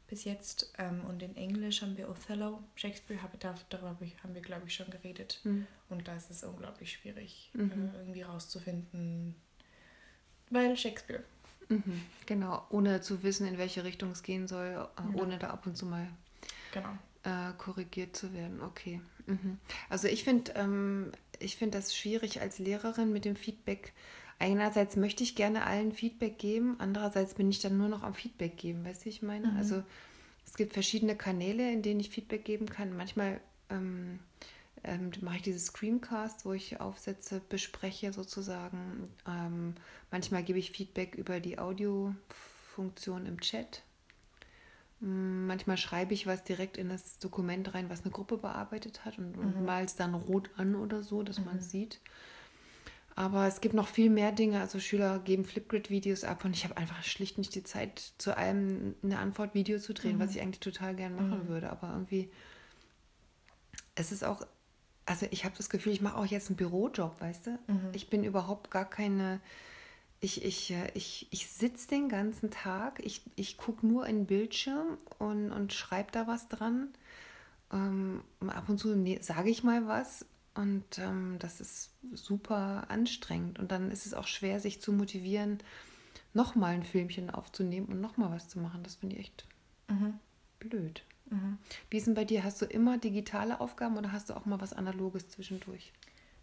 bis 0.09 0.23
jetzt. 0.23 0.73
Ähm, 0.77 1.01
und 1.07 1.21
in 1.21 1.35
Englisch 1.37 1.81
haben 1.81 1.97
wir 1.97 2.09
Othello, 2.09 2.61
Shakespeare, 2.75 3.21
hab, 3.21 3.39
darüber 3.39 3.97
haben 4.23 4.33
wir, 4.33 4.41
glaube 4.41 4.67
ich, 4.67 4.73
schon 4.73 4.89
geredet. 4.89 5.39
Mhm. 5.43 5.67
Und 5.89 6.07
da 6.07 6.15
ist 6.15 6.29
es 6.29 6.43
unglaublich 6.43 6.91
schwierig, 6.91 7.51
mhm. 7.53 7.71
äh, 7.71 7.97
irgendwie 7.99 8.23
rauszufinden, 8.23 9.35
weil 10.49 10.75
Shakespeare. 10.75 11.23
Mhm, 11.69 12.01
genau, 12.25 12.65
ohne 12.71 13.01
zu 13.01 13.21
wissen, 13.21 13.47
in 13.47 13.59
welche 13.59 13.83
Richtung 13.83 14.11
es 14.11 14.23
gehen 14.23 14.47
soll, 14.47 14.87
äh, 14.97 15.17
ohne 15.17 15.37
da 15.37 15.51
ab 15.51 15.67
und 15.67 15.77
zu 15.77 15.85
mal 15.85 16.07
genau. 16.73 16.89
äh, 17.23 17.53
korrigiert 17.57 18.15
zu 18.15 18.33
werden. 18.33 18.61
Okay. 18.61 19.01
Mhm. 19.27 19.59
Also 19.87 20.07
ich 20.07 20.23
finde 20.23 20.51
ähm, 20.55 21.11
find 21.39 21.75
das 21.75 21.95
schwierig 21.95 22.41
als 22.41 22.57
Lehrerin 22.57 23.13
mit 23.13 23.23
dem 23.23 23.35
Feedback 23.35 23.93
einerseits 24.39 24.95
möchte 24.95 25.23
ich 25.23 25.35
gerne 25.35 25.65
allen 25.65 25.91
Feedback 25.91 26.39
geben, 26.39 26.75
andererseits 26.79 27.33
bin 27.35 27.49
ich 27.49 27.59
dann 27.59 27.77
nur 27.77 27.89
noch 27.89 28.03
am 28.03 28.13
Feedback 28.13 28.57
geben, 28.57 28.83
weißt 28.85 29.01
du, 29.01 29.05
wie 29.05 29.09
ich 29.09 29.21
meine? 29.21 29.47
Mhm. 29.47 29.57
Also 29.57 29.83
es 30.45 30.55
gibt 30.55 30.73
verschiedene 30.73 31.15
Kanäle, 31.15 31.71
in 31.71 31.81
denen 31.81 31.99
ich 31.99 32.09
Feedback 32.09 32.45
geben 32.45 32.65
kann. 32.67 32.95
Manchmal 32.95 33.39
ähm, 33.69 34.19
ähm, 34.83 35.11
mache 35.21 35.37
ich 35.37 35.41
diese 35.43 35.59
Screencast, 35.59 36.45
wo 36.45 36.53
ich 36.53 36.79
Aufsätze 36.79 37.41
bespreche 37.49 38.13
sozusagen. 38.13 39.09
Ähm, 39.27 39.75
manchmal 40.11 40.43
gebe 40.43 40.59
ich 40.59 40.71
Feedback 40.71 41.15
über 41.15 41.39
die 41.39 41.59
Audiofunktion 41.59 43.25
im 43.25 43.41
Chat. 43.41 43.83
Mm, 45.01 45.47
manchmal 45.47 45.77
schreibe 45.77 46.13
ich 46.13 46.27
was 46.27 46.43
direkt 46.43 46.77
in 46.77 46.89
das 46.89 47.19
Dokument 47.19 47.73
rein, 47.73 47.89
was 47.89 48.03
eine 48.03 48.11
Gruppe 48.11 48.37
bearbeitet 48.37 49.05
hat 49.05 49.17
und, 49.17 49.37
und 49.37 49.59
mhm. 49.59 49.65
mal 49.65 49.83
es 49.83 49.95
dann 49.95 50.13
rot 50.13 50.49
an 50.57 50.75
oder 50.75 51.03
so, 51.03 51.23
dass 51.23 51.39
mhm. 51.39 51.45
man 51.45 51.57
es 51.57 51.71
sieht. 51.71 51.99
Aber 53.19 53.47
es 53.47 53.59
gibt 53.59 53.75
noch 53.75 53.89
viel 53.89 54.09
mehr 54.09 54.31
Dinge. 54.31 54.61
Also 54.61 54.79
Schüler 54.79 55.19
geben 55.19 55.43
Flipgrid-Videos 55.43 56.23
ab 56.23 56.45
und 56.45 56.55
ich 56.55 56.63
habe 56.63 56.77
einfach 56.77 57.03
schlicht 57.03 57.37
nicht 57.37 57.53
die 57.53 57.65
Zeit, 57.65 58.13
zu 58.17 58.37
allem 58.37 58.95
eine 59.03 59.19
Antwort-Video 59.19 59.77
zu 59.77 59.93
drehen, 59.93 60.15
mhm. 60.15 60.19
was 60.21 60.31
ich 60.31 60.41
eigentlich 60.41 60.61
total 60.61 60.95
gern 60.95 61.17
machen 61.17 61.43
mhm. 61.43 61.47
würde. 61.49 61.69
Aber 61.69 61.89
irgendwie, 61.89 62.31
es 63.95 64.13
ist 64.13 64.23
auch, 64.23 64.47
also 65.05 65.27
ich 65.31 65.43
habe 65.43 65.53
das 65.57 65.69
Gefühl, 65.69 65.91
ich 65.91 65.99
mache 65.99 66.15
auch 66.15 66.27
jetzt 66.27 66.47
einen 66.47 66.55
Bürojob, 66.55 67.19
weißt 67.19 67.47
du? 67.47 67.59
Mhm. 67.67 67.89
Ich 67.91 68.09
bin 68.09 68.23
überhaupt 68.23 68.71
gar 68.71 68.89
keine, 68.89 69.41
ich, 70.21 70.45
ich, 70.45 70.71
äh, 70.71 70.89
ich, 70.93 71.27
ich 71.29 71.49
sitze 71.49 71.89
den 71.89 72.07
ganzen 72.07 72.51
Tag, 72.51 73.01
ich, 73.03 73.21
ich 73.35 73.57
gucke 73.57 73.85
nur 73.85 74.07
in 74.07 74.19
den 74.19 74.25
Bildschirm 74.27 74.97
und, 75.17 75.51
und 75.51 75.73
schreibe 75.73 76.13
da 76.13 76.25
was 76.25 76.47
dran. 76.47 76.93
Ähm, 77.73 78.21
ab 78.47 78.69
und 78.69 78.77
zu 78.77 78.95
sage 79.19 79.49
ich 79.49 79.61
mal 79.65 79.87
was, 79.87 80.25
und 80.55 80.97
ähm, 80.97 81.37
das 81.39 81.61
ist 81.61 81.91
super 82.13 82.85
anstrengend. 82.89 83.59
Und 83.59 83.71
dann 83.71 83.91
ist 83.91 84.05
es 84.05 84.13
auch 84.13 84.27
schwer, 84.27 84.59
sich 84.59 84.81
zu 84.81 84.91
motivieren, 84.91 85.59
nochmal 86.33 86.73
ein 86.73 86.83
Filmchen 86.83 87.29
aufzunehmen 87.29 87.87
und 87.87 88.01
nochmal 88.01 88.31
was 88.31 88.49
zu 88.49 88.59
machen. 88.59 88.83
Das 88.83 88.95
finde 88.95 89.15
ich 89.15 89.21
echt 89.21 89.45
mhm. 89.87 90.19
blöd. 90.59 91.03
Mhm. 91.29 91.57
Wie 91.89 91.97
ist 91.97 92.07
denn 92.07 92.13
bei 92.13 92.25
dir? 92.25 92.43
Hast 92.43 92.61
du 92.61 92.65
immer 92.65 92.97
digitale 92.97 93.61
Aufgaben 93.61 93.97
oder 93.97 94.11
hast 94.11 94.29
du 94.29 94.35
auch 94.35 94.45
mal 94.45 94.59
was 94.59 94.73
Analoges 94.73 95.29
zwischendurch? 95.29 95.93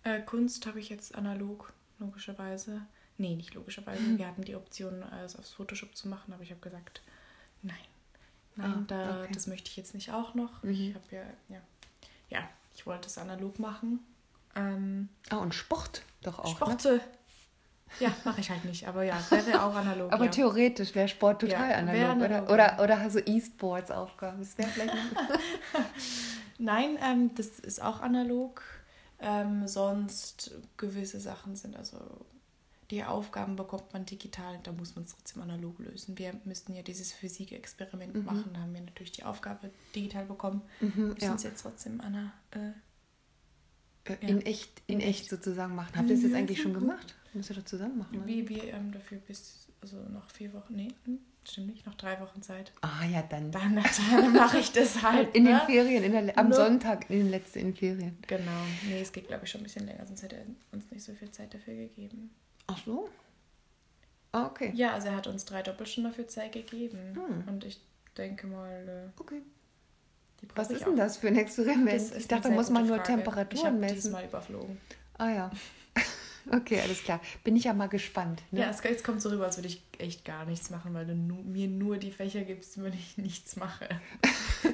Äh, 0.04 0.22
Kunst 0.22 0.66
habe 0.66 0.78
ich 0.80 0.88
jetzt 0.88 1.14
analog, 1.14 1.72
logischerweise. 1.98 2.82
Nee, 3.18 3.34
nicht 3.34 3.54
logischerweise. 3.54 4.02
Wir 4.18 4.26
hatten 4.26 4.42
die 4.42 4.56
Option, 4.56 5.02
es 5.24 5.36
aufs 5.36 5.52
Photoshop 5.52 5.96
zu 5.96 6.08
machen, 6.08 6.32
aber 6.32 6.42
ich 6.42 6.50
habe 6.50 6.60
gesagt, 6.60 7.02
nein. 7.62 7.76
Nein, 8.58 8.72
ah, 8.72 8.84
da, 8.86 9.20
okay. 9.22 9.32
das 9.34 9.46
möchte 9.48 9.68
ich 9.68 9.76
jetzt 9.76 9.92
nicht 9.92 10.12
auch 10.12 10.34
noch. 10.34 10.64
Ich 10.64 10.88
mhm. 10.88 10.94
habe 10.94 11.04
ja, 11.10 11.22
ja, 11.50 11.60
ja, 12.30 12.48
ich 12.76 12.86
wollte 12.86 13.08
es 13.08 13.18
analog 13.18 13.58
machen. 13.58 14.00
Ähm, 14.54 15.08
ah, 15.30 15.36
und 15.36 15.54
Sport 15.54 16.02
doch 16.22 16.38
auch. 16.38 16.48
Sporte. 16.48 16.96
Ne? 16.96 17.00
Ja, 18.00 18.12
mache 18.24 18.40
ich 18.40 18.50
halt 18.50 18.64
nicht, 18.64 18.86
aber 18.86 19.04
ja, 19.04 19.18
wäre 19.30 19.62
auch 19.62 19.74
analog. 19.74 20.12
aber 20.12 20.26
ja. 20.26 20.30
theoretisch 20.30 20.94
wäre 20.94 21.08
Sport 21.08 21.40
total 21.40 21.70
ja, 21.70 21.76
analog, 21.76 22.10
analog, 22.10 22.50
oder? 22.50 22.82
Oder, 22.82 22.98
oder 22.98 23.10
so 23.10 23.18
E-Sports-Aufgaben. 23.20 24.40
Das 24.40 24.58
wäre 24.58 24.68
vielleicht. 24.68 24.94
Nein, 26.58 26.98
ähm, 27.02 27.34
das 27.34 27.46
ist 27.60 27.80
auch 27.80 28.00
analog. 28.00 28.62
Ähm, 29.18 29.66
sonst 29.66 30.50
gewisse 30.76 31.20
Sachen 31.20 31.56
sind 31.56 31.76
also 31.76 31.96
die 32.90 33.02
Aufgaben 33.02 33.56
bekommt 33.56 33.92
man 33.92 34.06
digital, 34.06 34.58
da 34.62 34.72
muss 34.72 34.94
man 34.94 35.04
es 35.04 35.12
trotzdem 35.12 35.42
analog 35.42 35.78
lösen. 35.78 36.16
Wir 36.18 36.34
müssten 36.44 36.74
ja 36.74 36.82
dieses 36.82 37.12
Physikexperiment 37.12 38.14
mhm. 38.14 38.24
machen, 38.24 38.50
da 38.52 38.60
haben 38.60 38.74
wir 38.74 38.80
natürlich 38.80 39.12
die 39.12 39.24
Aufgabe 39.24 39.70
digital 39.94 40.26
bekommen, 40.26 40.62
mhm, 40.80 41.08
müssen 41.08 41.24
ja. 41.24 41.34
es 41.34 41.42
jetzt 41.42 41.62
trotzdem 41.62 42.00
an 42.00 42.32
äh, 42.52 42.70
äh, 44.04 44.16
in, 44.20 44.38
ja. 44.38 44.46
echt, 44.46 44.82
in, 44.86 45.00
in 45.00 45.08
echt 45.08 45.28
sozusagen 45.28 45.74
machen. 45.74 45.96
Habt 45.96 46.08
ihr 46.08 46.14
das 46.14 46.24
jetzt 46.24 46.34
eigentlich 46.34 46.62
schon 46.62 46.74
gemacht? 46.74 47.14
Müsst 47.34 47.50
ihr 47.50 47.56
doch 47.56 47.64
zusammen 47.64 47.98
machen. 47.98 48.20
Ne? 48.20 48.26
Wie 48.26 48.48
wir 48.48 48.72
ähm, 48.72 48.92
dafür 48.92 49.18
bis, 49.18 49.68
also 49.82 49.96
noch 50.08 50.30
vier 50.30 50.52
Wochen, 50.54 50.74
nee, 50.74 50.88
hm, 51.04 51.18
stimmt 51.44 51.66
nicht, 51.68 51.86
noch 51.86 51.94
drei 51.94 52.20
Wochen 52.20 52.40
Zeit. 52.40 52.72
Ah 52.80 53.04
ja, 53.04 53.22
dann. 53.22 53.50
Dann, 53.50 53.82
dann 54.10 54.32
mache 54.32 54.58
ich 54.58 54.72
das 54.72 55.02
halt. 55.02 55.34
In 55.34 55.44
ne? 55.44 55.50
den 55.50 55.60
Ferien, 55.66 56.04
in 56.04 56.12
der, 56.12 56.38
am 56.38 56.48
no. 56.48 56.56
Sonntag, 56.56 57.10
in 57.10 57.18
den 57.18 57.30
letzten 57.30 57.74
Ferien. 57.74 58.16
Genau. 58.26 58.62
Nee, 58.88 59.00
es 59.02 59.12
geht 59.12 59.28
glaube 59.28 59.44
ich 59.44 59.50
schon 59.50 59.60
ein 59.60 59.64
bisschen 59.64 59.86
länger, 59.86 60.06
sonst 60.06 60.22
hätte 60.22 60.36
er 60.36 60.46
uns 60.72 60.90
nicht 60.90 61.04
so 61.04 61.12
viel 61.12 61.30
Zeit 61.30 61.52
dafür 61.52 61.74
gegeben. 61.74 62.30
Ach 62.66 62.78
so? 62.84 63.08
Ah, 64.32 64.46
okay. 64.46 64.72
Ja, 64.74 64.92
also 64.92 65.08
er 65.08 65.16
hat 65.16 65.26
uns 65.26 65.44
drei 65.44 65.62
Doppelstunden 65.62 66.12
dafür 66.12 66.28
Zeit 66.28 66.52
gegeben. 66.52 67.14
Hm. 67.14 67.48
Und 67.48 67.64
ich 67.64 67.80
denke 68.16 68.46
mal. 68.46 69.12
Äh, 69.16 69.20
okay. 69.20 69.42
Was 70.54 70.70
ist 70.70 70.84
denn 70.84 70.96
das 70.96 71.16
für 71.16 71.28
ein 71.28 71.36
Experiment? 71.36 72.14
Ich 72.16 72.28
dachte, 72.28 72.48
da 72.48 72.54
muss 72.54 72.70
man 72.70 72.86
nur 72.86 72.96
Frage. 72.96 73.14
Temperaturen 73.14 73.74
ich 73.74 73.80
messen. 73.80 73.94
diesmal 73.94 74.24
überflogen. 74.24 74.78
Ah 75.18 75.30
ja. 75.30 75.50
Okay, 76.48 76.80
alles 76.80 77.02
klar. 77.02 77.20
Bin 77.42 77.56
ich 77.56 77.64
ja 77.64 77.74
mal 77.74 77.88
gespannt. 77.88 78.40
Ne? 78.52 78.60
Ja, 78.60 78.70
es, 78.70 79.02
kommt 79.02 79.20
so 79.20 79.30
rüber, 79.30 79.46
als 79.46 79.56
würde 79.56 79.66
ich 79.66 79.82
echt 79.98 80.24
gar 80.24 80.44
nichts 80.44 80.70
machen, 80.70 80.94
weil 80.94 81.04
du 81.04 81.14
mir 81.14 81.66
nur 81.66 81.96
die 81.96 82.12
Fächer 82.12 82.42
gibst, 82.42 82.80
wenn 82.80 82.92
ich 82.92 83.16
nichts 83.18 83.56
mache. 83.56 83.88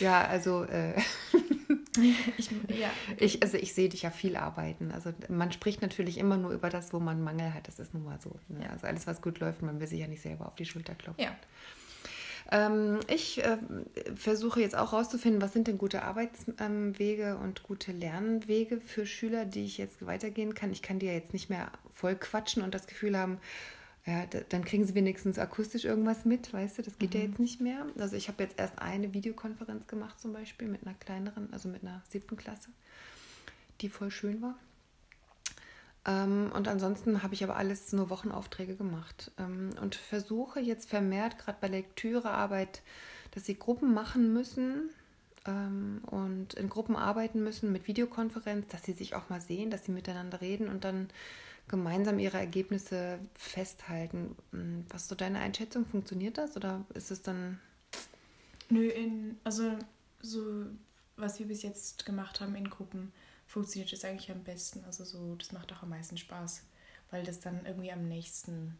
ja, 0.00 0.24
also 0.26 0.64
äh, 0.64 0.94
ich, 2.38 2.50
ja. 2.68 2.90
ich, 3.18 3.42
also 3.42 3.56
ich 3.56 3.74
sehe 3.74 3.88
dich 3.88 4.02
ja 4.02 4.10
viel 4.10 4.36
arbeiten. 4.36 4.90
Also 4.92 5.12
man 5.28 5.52
spricht 5.52 5.82
natürlich 5.82 6.18
immer 6.18 6.36
nur 6.36 6.52
über 6.52 6.70
das, 6.70 6.92
wo 6.92 7.00
man 7.00 7.22
Mangel 7.22 7.54
hat. 7.54 7.68
Das 7.68 7.78
ist 7.78 7.94
nun 7.94 8.04
mal 8.04 8.20
so. 8.20 8.38
Ne? 8.48 8.64
Ja. 8.64 8.70
Also 8.70 8.86
alles, 8.86 9.06
was 9.06 9.22
gut 9.22 9.40
läuft, 9.40 9.62
man 9.62 9.80
will 9.80 9.86
sich 9.86 10.00
ja 10.00 10.06
nicht 10.06 10.22
selber 10.22 10.46
auf 10.46 10.56
die 10.56 10.66
Schulter 10.66 10.94
klopfen. 10.94 11.24
Ja. 11.24 11.36
Ähm, 12.50 13.00
ich 13.08 13.44
äh, 13.44 13.58
versuche 14.14 14.60
jetzt 14.60 14.76
auch 14.76 14.92
herauszufinden, 14.92 15.42
was 15.42 15.52
sind 15.52 15.68
denn 15.68 15.76
gute 15.76 16.02
Arbeitswege 16.02 17.36
ähm, 17.38 17.42
und 17.42 17.62
gute 17.62 17.92
Lernwege 17.92 18.80
für 18.80 19.04
Schüler, 19.04 19.44
die 19.44 19.64
ich 19.64 19.76
jetzt 19.76 20.06
weitergehen 20.06 20.54
kann. 20.54 20.72
Ich 20.72 20.80
kann 20.80 20.98
die 20.98 21.06
ja 21.06 21.12
jetzt 21.12 21.34
nicht 21.34 21.50
mehr 21.50 21.70
voll 21.92 22.14
quatschen 22.14 22.62
und 22.62 22.74
das 22.74 22.86
Gefühl 22.86 23.18
haben, 23.18 23.38
ja, 24.08 24.24
dann 24.24 24.64
kriegen 24.64 24.86
sie 24.86 24.94
wenigstens 24.94 25.38
akustisch 25.38 25.84
irgendwas 25.84 26.24
mit, 26.24 26.50
weißt 26.50 26.78
du, 26.78 26.82
das 26.82 26.98
geht 26.98 27.12
mhm. 27.12 27.20
ja 27.20 27.26
jetzt 27.26 27.38
nicht 27.38 27.60
mehr. 27.60 27.84
Also 27.98 28.16
ich 28.16 28.28
habe 28.28 28.42
jetzt 28.42 28.58
erst 28.58 28.78
eine 28.78 29.12
Videokonferenz 29.12 29.86
gemacht 29.86 30.18
zum 30.18 30.32
Beispiel 30.32 30.66
mit 30.66 30.86
einer 30.86 30.94
kleineren, 30.94 31.52
also 31.52 31.68
mit 31.68 31.82
einer 31.82 32.02
siebten 32.08 32.38
Klasse, 32.38 32.70
die 33.82 33.90
voll 33.90 34.10
schön 34.10 34.40
war. 34.40 34.54
Ähm, 36.06 36.50
und 36.54 36.68
ansonsten 36.68 37.22
habe 37.22 37.34
ich 37.34 37.44
aber 37.44 37.56
alles 37.56 37.92
nur 37.92 38.08
Wochenaufträge 38.08 38.76
gemacht 38.76 39.30
ähm, 39.36 39.72
und 39.78 39.94
versuche 39.94 40.58
jetzt 40.58 40.88
vermehrt, 40.88 41.38
gerade 41.38 41.58
bei 41.60 41.68
Lektürearbeit, 41.68 42.80
dass 43.32 43.44
sie 43.44 43.58
Gruppen 43.58 43.92
machen 43.92 44.32
müssen 44.32 44.88
ähm, 45.44 46.00
und 46.06 46.54
in 46.54 46.70
Gruppen 46.70 46.96
arbeiten 46.96 47.44
müssen 47.44 47.72
mit 47.72 47.86
Videokonferenz, 47.86 48.68
dass 48.68 48.84
sie 48.84 48.94
sich 48.94 49.14
auch 49.14 49.28
mal 49.28 49.42
sehen, 49.42 49.70
dass 49.70 49.84
sie 49.84 49.92
miteinander 49.92 50.40
reden 50.40 50.68
und 50.68 50.84
dann 50.84 51.10
gemeinsam 51.68 52.18
ihre 52.18 52.38
Ergebnisse 52.38 53.18
festhalten. 53.34 54.36
Hm, 54.52 54.84
was 54.88 55.02
ist 55.02 55.08
so 55.08 55.14
deine 55.14 55.40
Einschätzung? 55.40 55.86
Funktioniert 55.86 56.38
das 56.38 56.56
oder 56.56 56.84
ist 56.94 57.10
es 57.10 57.22
dann. 57.22 57.60
Nö, 58.70 58.88
in, 58.88 59.38
also 59.44 59.76
so, 60.20 60.66
was 61.16 61.38
wir 61.38 61.46
bis 61.46 61.62
jetzt 61.62 62.04
gemacht 62.04 62.40
haben 62.40 62.54
in 62.54 62.68
Gruppen, 62.68 63.12
funktioniert 63.46 63.92
das 63.92 64.04
eigentlich 64.04 64.30
am 64.30 64.44
besten. 64.44 64.84
Also 64.84 65.04
so, 65.04 65.34
das 65.36 65.52
macht 65.52 65.72
auch 65.72 65.82
am 65.82 65.90
meisten 65.90 66.16
Spaß, 66.16 66.62
weil 67.10 67.24
das 67.24 67.40
dann 67.40 67.64
irgendwie 67.64 67.92
am 67.92 68.08
nächsten 68.08 68.76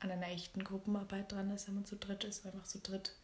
an 0.00 0.10
einer 0.10 0.28
echten 0.28 0.62
Gruppenarbeit 0.62 1.32
dran 1.32 1.50
ist, 1.50 1.66
wenn 1.66 1.76
man 1.76 1.86
zu 1.86 1.96
dritt 1.96 2.24
ist, 2.24 2.44
einfach 2.44 2.64
zu 2.64 2.78
dritt 2.78 3.16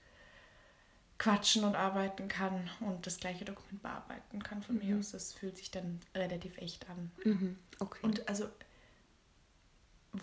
quatschen 1.19 1.65
und 1.65 1.75
arbeiten 1.75 2.29
kann 2.29 2.71
und 2.81 3.07
das 3.07 3.19
gleiche 3.19 3.45
Dokument 3.45 3.83
bearbeiten 3.83 4.43
kann 4.43 4.63
von 4.63 4.77
mhm. 4.77 4.87
mir 4.87 4.99
aus. 4.99 5.11
Das 5.13 5.35
fühlt 5.35 5.59
sich 5.59 5.71
dann 5.71 6.01
relativ 6.15 6.57
echt 6.57 6.89
an. 6.89 7.11
Mhm. 7.25 7.59
Okay. 7.79 7.99
Und 8.03 8.27
also 8.29 8.49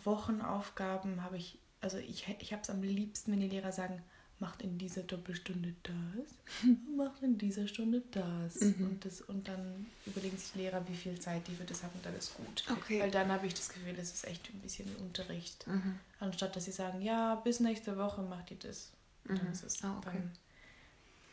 Wochenaufgaben 0.03 1.23
habe 1.23 1.37
ich, 1.37 1.59
also 1.81 1.97
ich, 1.97 2.27
ich 2.39 2.51
habe 2.51 2.61
es 2.61 2.69
am 2.69 2.81
liebsten, 2.81 3.31
wenn 3.31 3.39
die 3.39 3.47
Lehrer 3.47 3.71
sagen, 3.71 4.01
macht 4.39 4.61
in 4.61 4.77
dieser 4.77 5.01
Doppelstunde 5.01 5.73
das, 5.83 6.67
macht 6.95 7.23
in 7.23 7.37
dieser 7.37 7.67
Stunde 7.67 8.03
das. 8.11 8.61
Mhm. 8.61 8.87
Und, 8.87 9.05
das. 9.05 9.21
und 9.21 9.47
dann 9.47 9.87
überlegen 10.05 10.37
sich 10.37 10.53
Lehrer, 10.55 10.87
wie 10.87 10.95
viel 10.95 11.19
Zeit 11.19 11.47
die 11.47 11.55
für 11.55 11.63
das 11.63 11.83
haben 11.83 11.93
und 11.95 12.05
dann 12.05 12.15
ist 12.15 12.35
gut. 12.35 12.63
Okay. 12.71 13.01
Weil 13.01 13.11
dann 13.11 13.31
habe 13.31 13.47
ich 13.47 13.53
das 13.53 13.69
Gefühl, 13.69 13.93
das 13.93 14.13
ist 14.13 14.27
echt 14.27 14.49
ein 14.53 14.59
bisschen 14.59 14.95
Unterricht. 14.97 15.65
Mhm. 15.67 15.99
Anstatt 16.19 16.55
dass 16.55 16.65
sie 16.65 16.71
sagen, 16.71 17.01
ja, 17.01 17.35
bis 17.35 17.59
nächste 17.59 17.97
Woche 17.97 18.21
macht 18.21 18.51
ihr 18.51 18.57
das. 18.57 18.91
Und 19.27 19.39
dann 19.39 19.47
mhm. 19.47 19.53
ist 19.53 19.63
es 19.63 19.83
oh, 19.83 19.87
okay. 19.97 20.11
dann, 20.13 20.31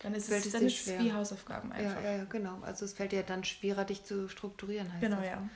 dann 0.01 0.15
ist 0.15 0.31
es, 0.31 0.51
dann 0.51 0.67
ist 0.67 0.99
wie 0.99 1.13
Hausaufgaben 1.13 1.73
einfach. 1.73 2.03
Ja, 2.03 2.17
ja, 2.17 2.25
genau. 2.25 2.59
Also 2.63 2.85
es 2.85 2.95
fällt 2.95 3.13
dir 3.13 3.23
dann 3.23 3.45
schwerer, 3.45 3.85
dich 3.85 4.05
zu 4.05 4.29
strukturieren. 4.29 4.91
Heißt 4.93 5.03
genau, 5.03 5.17
das. 5.17 5.27
ja. 5.27 5.49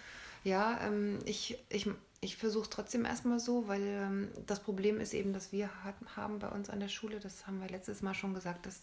Ja, 0.45 0.87
ähm, 0.87 1.19
ich, 1.25 1.59
ich 1.69 1.89
ich 2.21 2.37
versuche 2.37 2.65
es 2.65 2.71
trotzdem 2.71 3.05
erstmal 3.05 3.39
so, 3.39 3.69
weil 3.69 3.83
ähm, 3.83 4.29
das 4.47 4.61
Problem 4.61 5.01
ist 5.01 5.15
eben, 5.15 5.33
dass 5.33 5.53
wir 5.53 5.85
hat, 5.85 5.95
haben 6.17 6.39
bei 6.39 6.49
uns 6.49 6.69
an 6.69 6.81
der 6.81 6.89
Schule, 6.89 7.21
das 7.21 7.47
haben 7.47 7.61
wir 7.61 7.69
letztes 7.69 8.03
Mal 8.03 8.15
schon 8.15 8.35
gesagt, 8.35 8.67
dass 8.67 8.83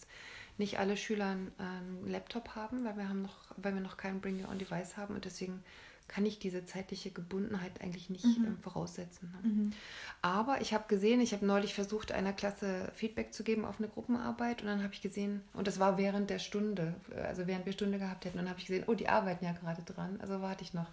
nicht 0.58 0.78
alle 0.78 0.96
Schüler 0.96 1.26
einen, 1.26 1.52
einen 1.58 2.08
Laptop 2.08 2.54
haben, 2.56 2.84
weil 2.84 2.96
wir 2.96 3.08
haben 3.08 3.22
noch, 3.22 3.36
weil 3.56 3.74
wir 3.74 3.82
noch 3.82 3.98
keinen 3.98 4.20
Bring 4.20 4.42
Your 4.42 4.50
Own 4.50 4.58
Device 4.58 4.96
haben 4.96 5.14
und 5.14 5.26
deswegen 5.26 5.62
kann 6.08 6.24
ich 6.24 6.38
diese 6.38 6.64
zeitliche 6.64 7.10
Gebundenheit 7.10 7.80
eigentlich 7.82 8.10
nicht 8.10 8.24
mhm. 8.24 8.44
ähm, 8.46 8.58
voraussetzen. 8.58 9.32
Ne? 9.32 9.48
Mhm. 9.48 9.72
Aber 10.22 10.60
ich 10.60 10.72
habe 10.72 10.84
gesehen, 10.88 11.20
ich 11.20 11.32
habe 11.32 11.44
neulich 11.44 11.74
versucht, 11.74 12.12
einer 12.12 12.32
Klasse 12.32 12.90
Feedback 12.94 13.34
zu 13.34 13.42
geben 13.42 13.64
auf 13.64 13.80
eine 13.80 13.88
Gruppenarbeit 13.88 14.62
und 14.62 14.68
dann 14.68 14.82
habe 14.82 14.94
ich 14.94 15.02
gesehen, 15.02 15.42
und 15.52 15.66
das 15.66 15.80
war 15.80 15.98
während 15.98 16.30
der 16.30 16.38
Stunde, 16.38 16.94
also 17.24 17.46
während 17.46 17.66
wir 17.66 17.72
Stunde 17.72 17.98
gehabt 17.98 18.24
hätten, 18.24 18.38
und 18.38 18.44
dann 18.44 18.50
habe 18.50 18.60
ich 18.60 18.66
gesehen, 18.66 18.84
oh, 18.86 18.94
die 18.94 19.08
arbeiten 19.08 19.44
ja 19.44 19.52
gerade 19.52 19.82
dran, 19.82 20.18
also 20.20 20.40
warte 20.40 20.62
ich 20.62 20.74
noch. 20.74 20.88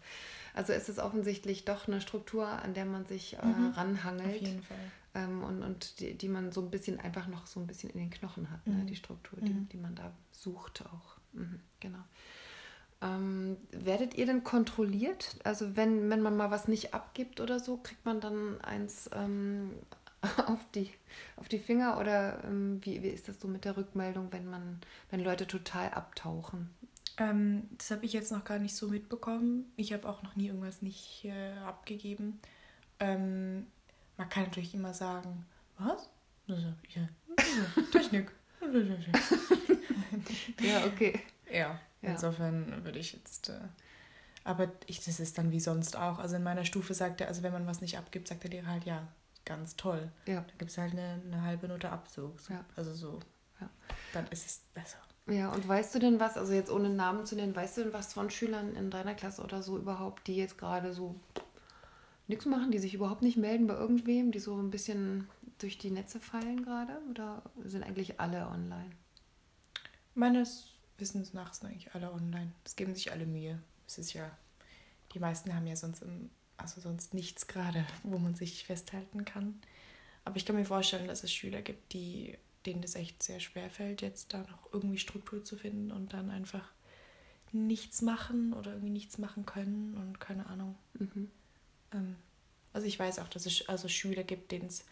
Also 0.54 0.74
ist 0.74 0.90
es 0.90 1.00
offensichtlich 1.00 1.66
doch 1.66 1.88
eine 1.88 2.02
Struktur, 2.02 2.48
an 2.48 2.74
der 2.74 2.86
man 2.86 3.06
sich 3.06 3.38
äh, 3.38 3.46
mhm. 3.46 3.72
ranhangelt. 3.72 4.36
Auf 4.36 4.42
jeden 4.42 4.64
Fall. 4.64 4.78
Ähm, 5.16 5.44
und 5.44 5.62
und 5.62 6.00
die, 6.00 6.16
die 6.16 6.30
man 6.30 6.52
so 6.52 6.62
ein 6.62 6.72
bisschen 6.72 7.00
einfach 7.00 7.28
noch 7.28 7.46
so 7.46 7.60
ein 7.60 7.68
bisschen 7.68 7.90
in 7.92 8.00
den 8.00 8.10
Knochen 8.10 8.50
hat, 8.50 8.66
ne? 8.66 8.74
mhm. 8.74 8.80
ne? 8.82 8.86
die 8.86 8.96
Struktur, 8.96 9.40
die, 9.42 9.54
mhm. 9.54 9.70
die 9.70 9.78
man 9.78 9.96
da 9.96 10.12
sucht 10.32 10.84
auch. 10.86 11.18
Mhm, 11.34 11.60
genau. 11.80 12.04
Ähm, 13.02 13.58
werdet 13.72 14.16
ihr 14.16 14.26
denn 14.26 14.44
kontrolliert? 14.44 15.36
Also 15.44 15.76
wenn, 15.76 16.10
wenn 16.10 16.22
man 16.22 16.38
mal 16.38 16.52
was 16.52 16.68
nicht 16.68 16.94
abgibt 16.94 17.42
oder 17.42 17.60
so, 17.60 17.78
kriegt 17.78 18.06
man 18.06 18.22
dann 18.22 18.62
eins 18.62 19.10
ähm, 19.14 19.72
auf, 20.48 20.60
die, 20.74 20.90
auf 21.36 21.50
die 21.50 21.60
Finger 21.60 22.00
oder 22.00 22.44
ähm, 22.46 22.80
wie, 22.84 23.04
wie 23.04 23.10
ist 23.10 23.28
das 23.28 23.40
so 23.40 23.48
mit 23.48 23.66
der 23.66 23.76
Rückmeldung, 23.76 24.30
wenn 24.32 24.50
man, 24.50 24.80
wenn 25.12 25.20
Leute 25.20 25.48
total 25.48 25.90
abtauchen? 25.90 26.70
Ähm, 27.18 27.70
das 27.78 27.92
habe 27.92 28.06
ich 28.06 28.14
jetzt 28.14 28.32
noch 28.32 28.44
gar 28.44 28.60
nicht 28.60 28.76
so 28.76 28.88
mitbekommen. 28.88 29.72
Ich 29.76 29.94
habe 29.94 30.08
auch 30.10 30.24
noch 30.24 30.36
nie 30.36 30.48
irgendwas 30.48 30.82
nicht 30.82 31.26
äh, 31.26 31.54
abgegeben. 31.60 32.40
Ähm, 33.00 33.68
man 34.18 34.30
kann 34.30 34.44
natürlich 34.44 34.74
immer 34.74 34.94
sagen, 34.94 35.46
was? 35.78 36.10
Ja, 36.48 36.58
Technik. 37.92 38.32
ja, 40.62 40.86
okay. 40.86 41.20
Ja, 41.52 41.80
insofern 42.02 42.84
würde 42.84 43.00
ich 43.00 43.14
jetzt. 43.14 43.50
Äh, 43.50 43.60
aber 44.44 44.72
ich, 44.88 45.04
das 45.04 45.20
ist 45.20 45.38
dann 45.38 45.52
wie 45.52 45.60
sonst 45.60 45.96
auch. 45.96 46.20
Also 46.20 46.36
in 46.36 46.44
meiner 46.44 46.66
Stufe 46.66 46.94
sagt 46.94 47.22
er, 47.22 47.28
also 47.28 47.44
wenn 47.44 47.54
man 47.54 47.68
was 47.68 47.82
nicht 47.82 47.98
abgibt, 47.98 48.28
sagt 48.28 48.44
der 48.44 48.52
Lehrer 48.52 48.68
halt 48.68 48.86
ja, 48.86 49.08
ganz 49.46 49.76
toll. 49.76 50.10
Ja. 50.26 50.42
Da 50.42 50.54
gibt 50.58 50.72
es 50.72 50.78
halt 50.78 50.94
eine, 50.94 51.22
eine 51.26 51.42
halbe 51.44 51.68
Note 51.68 51.90
Abzug. 51.90 52.38
Ja. 52.50 52.66
Also 52.76 52.94
so. 52.94 53.20
Ja. 53.62 53.70
Dann 54.14 54.28
ist 54.28 54.46
es 54.46 54.62
besser. 54.74 54.98
Ja, 55.28 55.54
und 55.54 55.66
weißt 55.66 55.96
du 55.96 56.00
denn 56.00 56.20
was, 56.20 56.38
also 56.38 56.52
jetzt 56.54 56.70
ohne 56.72 56.90
Namen 56.90 57.26
zu 57.26 57.36
nennen, 57.36 57.56
weißt 57.56 57.78
du 57.78 57.84
denn 57.84 57.94
was 57.94 58.14
von 58.14 58.30
Schülern 58.30 58.76
in 58.76 58.90
deiner 58.90 59.16
Klasse 59.16 59.42
oder 59.42 59.64
so 59.64 59.78
überhaupt, 59.78 60.28
die 60.28 60.36
jetzt 60.36 60.58
gerade 60.58 60.94
so 60.94 61.16
nichts 62.28 62.46
machen, 62.46 62.72
die 62.72 62.80
sich 62.80 62.94
überhaupt 62.94 63.22
nicht 63.22 63.38
melden 63.38 63.68
bei 63.68 63.76
irgendwem, 63.76 64.32
die 64.32 64.40
so 64.40 64.58
ein 64.58 64.70
bisschen 64.70 65.30
durch 65.60 65.78
die 65.78 65.92
Netze 65.92 66.20
fallen 66.20 66.64
gerade? 66.64 67.00
Oder 67.10 67.42
sind 67.64 67.84
eigentlich 67.84 68.20
alle 68.20 68.48
online? 68.48 68.92
Meines 70.14 70.68
Wissens 70.98 71.34
nach 71.34 71.54
sind 71.54 71.70
eigentlich 71.70 71.96
alle 71.96 72.12
online. 72.12 72.52
Es 72.66 72.76
geben 72.76 72.94
sich 72.94 73.12
alle 73.12 73.26
Mühe. 73.26 73.60
Es 73.88 73.98
ist 73.98 74.14
ja, 74.14 74.30
die 75.14 75.20
meisten 75.20 75.56
haben 75.56 75.68
ja 75.68 75.78
sonst, 75.78 76.02
im, 76.02 76.30
also 76.58 76.82
sonst 76.82 77.14
nichts 77.14 77.48
gerade, 77.48 77.86
wo 78.04 78.18
man 78.18 78.36
sich 78.36 78.66
festhalten 78.66 79.24
kann. 79.24 79.62
Aber 80.26 80.36
ich 80.36 80.46
kann 80.46 80.56
mir 80.58 80.66
vorstellen, 80.66 81.08
dass 81.08 81.24
es 81.24 81.34
Schüler 81.34 81.62
gibt, 81.62 81.94
die 81.94 82.38
denen 82.66 82.82
das 82.82 82.96
echt 82.96 83.22
sehr 83.22 83.40
schwer 83.40 83.70
fällt, 83.70 84.02
jetzt 84.02 84.34
da 84.34 84.40
noch 84.40 84.72
irgendwie 84.72 84.98
Struktur 84.98 85.44
zu 85.44 85.58
finden 85.58 85.92
und 85.92 86.14
dann 86.14 86.30
einfach 86.30 86.72
nichts 87.52 88.02
machen 88.02 88.54
oder 88.54 88.72
irgendwie 88.72 88.92
nichts 88.92 89.18
machen 89.18 89.46
können 89.46 89.96
und 89.96 90.20
keine 90.20 90.48
Ahnung. 90.48 90.76
Mhm. 90.94 91.30
Ähm, 91.94 92.16
also 92.74 92.88
ich 92.88 92.98
weiß 92.98 93.20
auch, 93.20 93.28
dass 93.28 93.46
es 93.46 93.70
also 93.70 93.88
Schüler 93.88 94.24
gibt, 94.24 94.52
denen 94.52 94.66
es 94.68 94.86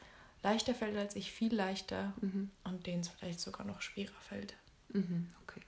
leichter 0.44 0.76
fällt 0.76 0.98
als 0.98 1.16
ich, 1.16 1.32
viel 1.32 1.54
leichter 1.54 2.14
mhm. 2.22 2.52
und 2.64 2.86
denen 2.86 3.02
es 3.02 3.10
vielleicht 3.10 3.40
sogar 3.40 3.66
noch 3.66 3.82
schwerer 3.82 4.20
fällt. 4.22 4.56
Mhm, 4.90 5.28
okay. 5.44 5.62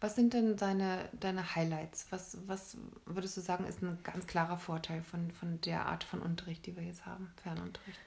Was 0.00 0.14
sind 0.14 0.32
denn 0.32 0.56
deine, 0.56 1.10
deine 1.12 1.54
Highlights? 1.54 2.06
Was, 2.10 2.38
was 2.46 2.76
würdest 3.04 3.36
du 3.36 3.42
sagen, 3.42 3.66
ist 3.66 3.82
ein 3.82 3.98
ganz 4.02 4.26
klarer 4.26 4.56
Vorteil 4.56 5.02
von, 5.02 5.30
von 5.30 5.60
der 5.60 5.86
Art 5.86 6.04
von 6.04 6.22
Unterricht, 6.22 6.64
die 6.64 6.74
wir 6.74 6.84
jetzt 6.84 7.04
haben, 7.04 7.30
Fernunterricht? 7.42 7.98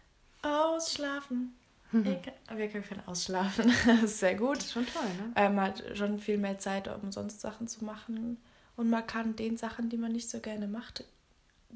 Ausschlafen. 0.41 1.55
Mhm. 1.93 2.17
Wir 2.55 2.67
können 2.67 3.01
ausschlafen. 3.05 3.71
das 3.85 4.03
ist 4.03 4.19
sehr 4.19 4.35
gut. 4.35 4.57
Das 4.57 4.65
ist 4.65 4.73
schon 4.73 4.85
toll, 4.85 5.03
ne? 5.03 5.31
Äh, 5.35 5.49
man 5.49 5.65
hat 5.65 5.83
schon 5.93 6.19
viel 6.19 6.37
mehr 6.37 6.57
Zeit, 6.57 6.87
um 6.87 7.11
sonst 7.11 7.39
Sachen 7.39 7.67
zu 7.67 7.85
machen. 7.85 8.37
Und 8.75 8.89
man 8.89 9.05
kann 9.05 9.35
den 9.35 9.57
Sachen, 9.57 9.89
die 9.89 9.97
man 9.97 10.11
nicht 10.11 10.29
so 10.29 10.39
gerne 10.39 10.67
macht, 10.67 11.05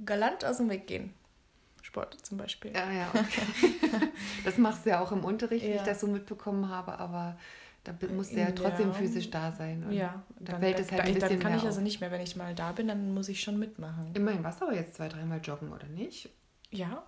galant 0.06 0.44
aus 0.44 0.58
dem 0.58 0.70
Weg 0.70 0.88
gehen. 0.88 1.14
Sport 1.84 2.18
zum 2.26 2.38
Beispiel. 2.38 2.72
Ja, 2.74 2.92
ja, 2.92 3.08
okay. 3.14 4.10
das 4.44 4.58
machst 4.58 4.86
du 4.86 4.90
ja 4.90 5.00
auch 5.00 5.12
im 5.12 5.24
Unterricht, 5.24 5.64
ja. 5.64 5.72
wie 5.72 5.76
ich 5.76 5.84
das 5.84 6.02
so 6.02 6.08
mitbekommen 6.08 6.68
habe, 6.68 6.98
aber 7.00 7.38
da 7.84 7.94
musst 8.10 8.34
du 8.34 8.40
ja 8.40 8.52
trotzdem 8.52 8.90
ja. 8.90 8.94
physisch 8.94 9.30
da 9.30 9.52
sein. 9.52 9.84
Und 9.86 9.94
ja, 9.94 10.22
da 10.40 10.54
dann, 10.54 10.62
fällt 10.62 10.80
es 10.80 10.92
halt 10.92 11.00
da, 11.00 11.06
ein 11.06 11.14
bisschen 11.14 11.30
Dann 11.30 11.40
kann 11.40 11.56
ich 11.56 11.64
also 11.64 11.80
nicht 11.80 12.02
mehr, 12.02 12.12
wenn 12.12 12.22
ich 12.22 12.36
mal 12.36 12.54
da 12.54 12.74
bin, 12.74 12.88
dann 12.88 13.14
muss 13.14 13.30
ich 13.30 13.42
schon 13.42 13.58
mitmachen. 13.58 14.12
Immerhin 14.16 14.44
warst 14.44 14.60
du 14.60 14.66
aber 14.66 14.76
jetzt 14.76 14.96
zwei, 14.96 15.08
dreimal 15.08 15.40
joggen, 15.42 15.72
oder 15.72 15.88
nicht? 15.88 16.30
Ja, 16.72 17.04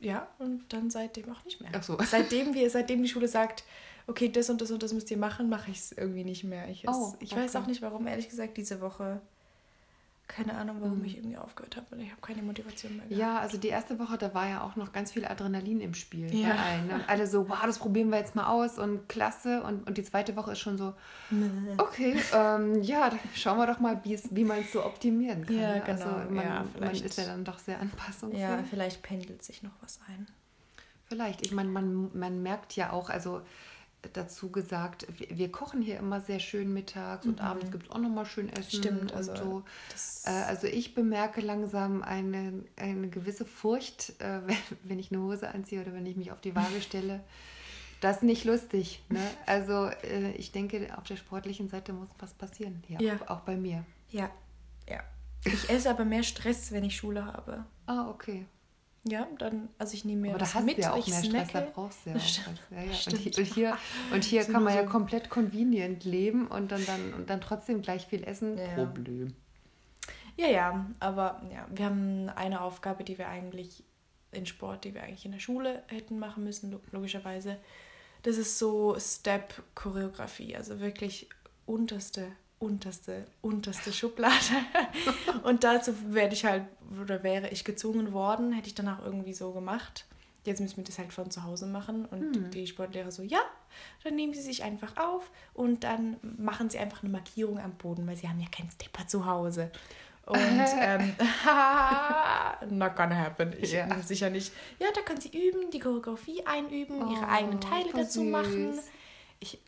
ja, 0.00 0.28
und 0.38 0.72
dann 0.72 0.90
seitdem 0.90 1.30
auch 1.30 1.44
nicht 1.44 1.60
mehr. 1.60 1.70
Ach 1.74 1.82
so. 1.82 1.98
Seitdem, 2.02 2.54
wir, 2.54 2.68
seitdem 2.70 3.02
die 3.02 3.08
Schule 3.08 3.28
sagt, 3.28 3.64
okay, 4.06 4.28
das 4.28 4.50
und 4.50 4.60
das 4.60 4.70
und 4.70 4.82
das 4.82 4.92
müsst 4.92 5.10
ihr 5.10 5.18
machen, 5.18 5.48
mache 5.48 5.70
ich 5.70 5.78
es 5.78 5.92
irgendwie 5.92 6.24
nicht 6.24 6.44
mehr. 6.44 6.68
Ich, 6.68 6.88
oh, 6.88 7.14
ich 7.20 7.32
okay. 7.32 7.42
weiß 7.42 7.56
auch 7.56 7.66
nicht, 7.66 7.82
warum, 7.82 8.06
ehrlich 8.06 8.28
gesagt, 8.28 8.56
diese 8.56 8.80
Woche 8.80 9.20
keine 10.30 10.54
Ahnung, 10.54 10.76
warum 10.80 10.98
mhm. 11.00 11.04
ich 11.04 11.16
irgendwie 11.16 11.36
aufgehört 11.36 11.76
habe. 11.76 12.02
Ich 12.02 12.10
habe 12.10 12.20
keine 12.20 12.42
Motivation 12.42 12.96
mehr. 12.96 13.06
Gehabt. 13.06 13.20
Ja, 13.20 13.38
also 13.38 13.58
die 13.58 13.68
erste 13.68 13.98
Woche, 13.98 14.16
da 14.16 14.32
war 14.32 14.48
ja 14.48 14.62
auch 14.62 14.76
noch 14.76 14.92
ganz 14.92 15.12
viel 15.12 15.24
Adrenalin 15.24 15.80
im 15.80 15.94
Spiel 15.94 16.32
ja. 16.34 16.50
bei 16.50 16.58
allen. 16.58 16.86
Ne? 16.86 17.04
Alle 17.08 17.26
so, 17.26 17.48
wow, 17.48 17.58
das 17.64 17.78
probieren 17.78 18.10
wir 18.10 18.18
jetzt 18.18 18.36
mal 18.36 18.46
aus 18.46 18.78
und 18.78 19.08
klasse. 19.08 19.62
Und, 19.62 19.86
und 19.86 19.98
die 19.98 20.04
zweite 20.04 20.36
Woche 20.36 20.52
ist 20.52 20.60
schon 20.60 20.78
so, 20.78 20.94
okay, 21.78 22.16
ähm, 22.32 22.80
ja, 22.82 23.10
schauen 23.34 23.58
wir 23.58 23.66
doch 23.66 23.80
mal, 23.80 24.00
wie 24.04 24.44
man 24.44 24.60
es 24.60 24.72
so 24.72 24.84
optimieren 24.84 25.44
kann. 25.44 25.58
Ja, 25.58 25.74
ne? 25.74 25.82
genau. 25.84 26.04
Also 26.04 26.30
man, 26.30 26.44
ja, 26.44 26.64
man 26.78 26.90
ist 26.90 27.18
ja 27.18 27.24
dann 27.24 27.44
doch 27.44 27.58
sehr 27.58 27.80
anpassungsfähig. 27.80 28.42
Ja, 28.42 28.62
vielleicht 28.68 29.02
pendelt 29.02 29.42
sich 29.42 29.62
noch 29.62 29.72
was 29.82 29.98
ein. 30.08 30.28
Vielleicht. 31.06 31.44
Ich 31.44 31.52
meine, 31.52 31.68
man, 31.70 32.16
man 32.16 32.40
merkt 32.42 32.76
ja 32.76 32.92
auch, 32.92 33.10
also 33.10 33.42
dazu 34.12 34.50
gesagt, 34.50 35.06
wir, 35.18 35.36
wir, 35.36 35.52
kochen 35.52 35.82
hier 35.82 35.98
immer 35.98 36.20
sehr 36.20 36.40
schön 36.40 36.72
mittags 36.72 37.26
und 37.26 37.38
mhm. 37.38 37.44
abends 37.44 37.70
gibt 37.70 37.84
es 37.84 37.90
auch 37.90 37.98
nochmal 37.98 38.26
schön 38.26 38.48
Essen. 38.48 38.78
Stimmt, 38.78 39.12
also, 39.12 39.34
so. 39.34 39.64
äh, 40.24 40.30
also 40.30 40.66
ich 40.66 40.94
bemerke 40.94 41.40
langsam 41.40 42.02
eine, 42.02 42.64
eine 42.76 43.08
gewisse 43.08 43.44
Furcht, 43.44 44.14
äh, 44.20 44.40
wenn, 44.46 44.56
wenn, 44.84 44.98
ich 44.98 45.12
eine 45.12 45.22
Hose 45.22 45.48
anziehe 45.52 45.80
oder 45.80 45.92
wenn 45.92 46.06
ich 46.06 46.16
mich 46.16 46.32
auf 46.32 46.40
die 46.40 46.54
Waage 46.54 46.80
stelle. 46.80 47.20
Das 48.00 48.16
ist 48.16 48.22
nicht 48.22 48.44
lustig. 48.44 49.02
Ne? 49.10 49.20
Also 49.44 49.86
äh, 50.04 50.32
ich 50.32 50.52
denke, 50.52 50.88
auf 50.96 51.04
der 51.04 51.16
sportlichen 51.16 51.68
Seite 51.68 51.92
muss 51.92 52.08
was 52.18 52.32
passieren. 52.32 52.82
Ja, 52.88 53.00
ja. 53.00 53.14
Auch, 53.16 53.28
auch 53.28 53.40
bei 53.40 53.56
mir. 53.56 53.84
Ja, 54.08 54.30
ja. 54.88 55.00
Ich 55.44 55.70
esse 55.70 55.90
aber 55.90 56.04
mehr 56.04 56.22
Stress, 56.22 56.72
wenn 56.72 56.84
ich 56.84 56.96
Schule 56.96 57.24
habe. 57.24 57.64
Ah, 57.86 58.08
okay. 58.08 58.46
Ja, 59.04 59.26
dann, 59.38 59.70
also 59.78 59.94
ich 59.94 60.04
nehme 60.04 60.22
mir 60.22 60.30
Aber 60.30 60.38
da 60.40 60.52
hast 60.52 60.64
mit, 60.64 60.76
du 60.76 60.82
ja 60.82 60.92
auch 60.92 61.06
mehr 61.06 61.22
snacke. 61.22 61.48
Stress, 61.48 61.52
da 61.52 61.70
brauchst 61.72 62.04
du 62.04 62.10
ja 62.10 62.16
auch 62.16 62.20
was. 62.20 62.40
Ja, 62.70 62.82
ja. 62.82 62.92
Und, 63.06 63.16
hier, 63.16 63.38
und 63.38 63.46
hier, 63.46 63.78
und 64.12 64.24
hier 64.24 64.44
kann 64.44 64.62
man 64.62 64.74
ja 64.74 64.84
komplett 64.84 65.30
convenient 65.30 66.04
leben 66.04 66.46
und 66.46 66.70
dann, 66.70 66.84
dann, 66.84 67.14
und 67.14 67.30
dann 67.30 67.40
trotzdem 67.40 67.80
gleich 67.80 68.06
viel 68.06 68.24
essen. 68.24 68.58
Ja. 68.58 68.74
Problem. 68.74 69.34
Ja, 70.36 70.48
ja, 70.48 70.86
aber 71.00 71.42
ja, 71.52 71.66
wir 71.70 71.84
haben 71.84 72.28
eine 72.30 72.60
Aufgabe, 72.60 73.04
die 73.04 73.16
wir 73.18 73.28
eigentlich 73.28 73.84
in 74.32 74.46
Sport, 74.46 74.84
die 74.84 74.94
wir 74.94 75.02
eigentlich 75.02 75.24
in 75.24 75.32
der 75.32 75.40
Schule 75.40 75.82
hätten 75.88 76.18
machen 76.18 76.44
müssen, 76.44 76.78
logischerweise. 76.92 77.56
Das 78.22 78.36
ist 78.36 78.58
so 78.58 78.96
Step-Choreografie, 78.98 80.56
also 80.56 80.80
wirklich 80.80 81.28
unterste 81.66 82.26
unterste, 82.60 83.26
unterste 83.40 83.92
Schublade. 83.92 84.34
und 85.42 85.64
dazu 85.64 85.92
werde 86.14 86.34
ich 86.34 86.44
halt, 86.44 86.64
oder 87.02 87.22
wäre 87.22 87.48
ich 87.48 87.64
gezwungen 87.64 88.12
worden, 88.12 88.52
hätte 88.52 88.68
ich 88.68 88.74
danach 88.74 89.04
irgendwie 89.04 89.32
so 89.32 89.50
gemacht. 89.50 90.04
Jetzt 90.44 90.60
müssen 90.60 90.76
wir 90.76 90.84
das 90.84 90.98
halt 90.98 91.12
von 91.12 91.30
zu 91.30 91.42
Hause 91.42 91.66
machen. 91.66 92.04
Und 92.06 92.36
hm. 92.36 92.50
die 92.50 92.66
Sportlehrer 92.66 93.10
so, 93.10 93.22
ja, 93.22 93.40
dann 94.04 94.14
nehmen 94.14 94.34
sie 94.34 94.42
sich 94.42 94.62
einfach 94.62 94.96
auf 94.96 95.30
und 95.54 95.84
dann 95.84 96.16
machen 96.22 96.70
sie 96.70 96.78
einfach 96.78 97.02
eine 97.02 97.10
Markierung 97.10 97.58
am 97.58 97.72
Boden, 97.72 98.06
weil 98.06 98.16
sie 98.16 98.28
haben 98.28 98.40
ja 98.40 98.48
keinen 98.48 98.70
Stepper 98.70 99.06
zu 99.06 99.26
Hause. 99.26 99.70
Und 100.26 100.38
ähm, 100.80 101.14
not 102.78 102.94
gonna 102.94 103.16
happen. 103.16 103.54
Ich 103.58 103.72
ja. 103.72 104.00
sicher 104.02 104.28
nicht. 104.28 104.52
Ja, 104.78 104.88
da 104.94 105.00
können 105.00 105.20
sie 105.20 105.28
üben, 105.28 105.70
die 105.70 105.78
Choreografie 105.78 106.44
einüben, 106.44 107.02
oh, 107.02 107.12
ihre 107.12 107.28
eigenen 107.28 107.60
Teile 107.60 107.90
dazu 107.94 108.20
süß. 108.20 108.30
machen. 108.30 108.78
Ich 109.40 109.58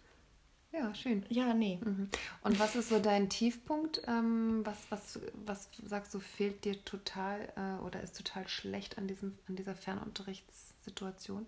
ja, 0.72 0.94
schön. 0.94 1.24
Ja, 1.28 1.52
nee. 1.52 1.78
Mhm. 1.85 2.08
Und 2.42 2.58
was 2.58 2.76
ist 2.76 2.88
so 2.88 2.98
dein 2.98 3.28
Tiefpunkt? 3.28 4.02
Ähm, 4.06 4.64
was, 4.64 4.78
was, 4.90 5.20
was 5.44 5.68
sagst 5.85 6.14
du, 6.14 6.20
fehlt 6.20 6.64
dir 6.64 6.82
total 6.85 7.52
äh, 7.56 7.82
oder 7.82 8.02
ist 8.02 8.16
total 8.16 8.48
schlecht 8.48 8.96
an, 8.96 9.06
diesem, 9.06 9.38
an 9.48 9.56
dieser 9.56 9.74
Fernunterrichtssituation? 9.74 11.44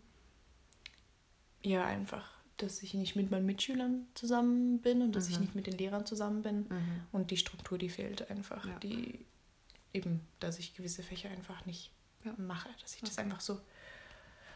Ja, 1.63 1.87
einfach, 1.87 2.31
dass 2.59 2.83
ich 2.83 2.93
nicht 2.93 3.17
mit 3.17 3.31
meinen 3.31 3.47
Mitschülern 3.47 4.07
zusammen 4.13 4.81
bin 4.81 5.01
und 5.01 5.17
dass 5.17 5.29
mhm. 5.29 5.33
ich 5.33 5.41
nicht 5.41 5.55
mit 5.55 5.67
den 5.67 5.79
Lehrern 5.79 6.05
zusammen 6.05 6.43
bin. 6.43 6.67
Mhm. 6.69 7.01
Und 7.11 7.31
die 7.31 7.39
Struktur, 7.39 7.79
die 7.79 7.89
fehlt 7.89 8.31
einfach. 8.31 8.67
Ja. 8.67 8.79
Die 8.81 9.25
eben, 9.95 10.21
dass 10.41 10.59
ich 10.59 10.75
gewisse 10.75 11.03
Fächer 11.03 11.31
einfach 11.31 11.65
nicht 11.65 11.91
ja. 12.25 12.35
mache. 12.37 12.69
Dass 12.83 12.95
ich 12.95 13.03
okay. 13.03 13.09
das 13.09 13.19
einfach 13.19 13.41
so 13.41 13.59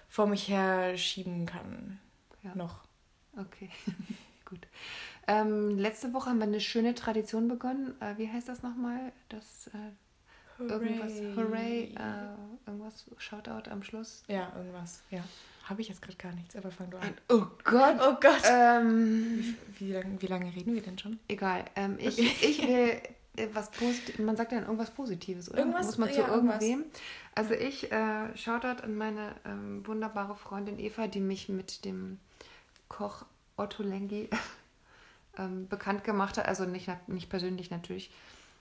vor 0.09 0.27
mich 0.27 0.49
her 0.49 0.99
schieben 0.99 1.47
kann. 1.47 1.99
Ja. 2.43 2.55
Noch. 2.55 2.87
Okay. 3.35 3.71
gut. 4.49 4.67
Ähm, 5.27 5.79
letzte 5.79 6.13
Woche 6.13 6.31
haben 6.31 6.39
wir 6.39 6.45
eine 6.45 6.61
schöne 6.61 6.95
Tradition 6.95 7.49
begonnen. 7.49 7.95
Äh, 8.01 8.17
wie 8.17 8.29
heißt 8.29 8.49
das 8.49 8.63
nochmal? 8.63 9.13
Das 9.29 9.69
äh, 9.69 10.63
irgendwas, 10.63 11.13
Hooray, 11.37 11.95
äh, 11.95 12.69
irgendwas, 12.69 13.05
Shoutout 13.19 13.71
am 13.71 13.83
Schluss. 13.83 14.25
Ja, 14.27 14.53
irgendwas, 14.57 15.03
ja. 15.11 15.23
Habe 15.65 15.83
ich 15.83 15.89
jetzt 15.89 16.01
gerade 16.01 16.17
gar 16.17 16.33
nichts, 16.33 16.57
aber 16.57 16.71
fang 16.71 16.91
du 16.91 16.97
an. 16.97 17.13
Oh 17.29 17.45
Gott. 17.63 17.97
Oh 18.01 18.17
Gott. 18.21 18.43
Ähm, 18.51 19.55
wie, 19.77 19.89
wie, 19.89 19.93
lang, 19.93 20.17
wie 20.19 20.27
lange 20.27 20.55
reden 20.55 20.75
wir 20.75 20.81
denn 20.81 20.99
schon? 20.99 21.19
Egal. 21.29 21.67
Ähm, 21.77 21.97
ich, 21.99 22.19
okay. 22.19 22.37
ich 22.41 22.67
will 22.67 23.03
was 23.53 23.71
Positives, 23.71 24.19
man 24.19 24.37
sagt 24.37 24.53
ja 24.53 24.61
irgendwas 24.61 24.91
Positives, 24.91 25.51
oder? 25.51 25.61
Irgendwas, 25.61 25.87
Muss 25.87 25.99
man 25.99 26.13
zu 26.13 26.21
ja, 26.21 26.29
irgendwem. 26.29 26.85
Also 27.35 27.55
ich 27.55 27.93
äh, 27.93 28.37
Shoutout 28.37 28.83
an 28.83 28.97
meine 28.97 29.35
ähm, 29.45 29.87
wunderbare 29.87 30.35
Freundin 30.35 30.79
Eva, 30.79 31.07
die 31.07 31.21
mich 31.21 31.49
mit 31.49 31.85
dem 31.85 32.19
Koch 32.89 33.25
Otto 33.59 33.83
Lengi 33.83 34.29
ähm, 35.39 35.69
bekannt 35.69 36.05
gemacht 36.05 36.39
hat, 36.39 36.47
also 36.47 36.65
nicht, 36.65 36.91
nicht 37.09 37.29
persönlich 37.29 37.71
natürlich. 37.71 38.11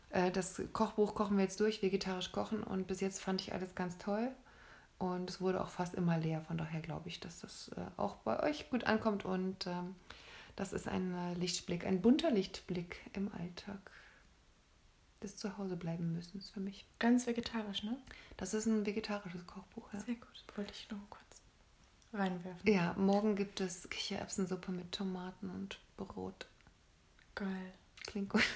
Äh, 0.10 0.32
das 0.32 0.62
Kochbuch 0.74 1.16
kochen 1.16 1.38
wir 1.38 1.44
jetzt 1.44 1.60
durch, 1.60 1.82
vegetarisch 1.82 2.32
kochen 2.32 2.64
und 2.64 2.88
bis 2.88 3.02
jetzt 3.02 3.22
fand 3.22 3.42
ich 3.42 3.54
alles 3.54 3.76
ganz 3.76 3.98
toll. 3.98 4.30
Und 5.00 5.30
es 5.30 5.42
wurde 5.42 5.62
auch 5.62 5.70
fast 5.70 5.94
immer 5.94 6.18
leer, 6.18 6.42
von 6.42 6.58
daher 6.58 6.82
glaube 6.82 7.08
ich, 7.08 7.20
dass 7.20 7.42
das 7.42 7.70
äh, 7.78 7.82
auch 7.98 8.16
bei 8.18 8.42
euch 8.42 8.70
gut 8.72 8.86
ankommt 8.86 9.26
und 9.26 9.68
ähm, 9.68 9.96
das 10.56 10.74
ist 10.74 10.88
ein 10.88 11.14
äh, 11.14 11.34
Lichtblick, 11.36 11.86
ein 11.86 12.02
bunter 12.02 12.32
Lichtblick 12.32 12.98
im 13.14 13.32
Alltag 13.32 13.92
des 15.22 15.36
Zuhausebleiben 15.36 16.14
müssen 16.14 16.42
für 16.42 16.60
mich. 16.60 16.88
Ganz 16.98 17.28
vegetarisch, 17.28 17.84
ne? 17.84 17.96
Das 18.38 18.56
ist 18.56 18.66
ein 18.66 18.86
vegetarisches 18.86 19.46
Kochbuch, 19.46 19.88
ja. 19.94 20.00
Sehr 20.00 20.16
gut, 20.16 20.44
wollte 20.56 20.74
ich 20.74 20.90
noch 20.90 21.10
kurz 21.12 21.27
reinwerfen. 22.14 22.72
Ja, 22.72 22.94
morgen 22.98 23.36
gibt 23.36 23.62
es 23.62 23.90
Kichererbsensuppe 23.90 24.72
mit 24.72 24.92
Tomaten 24.92 25.50
und 25.50 25.80
Brot. 25.98 26.48
Geil. 27.36 27.74
Klingt 28.06 28.30
gut. 28.30 28.44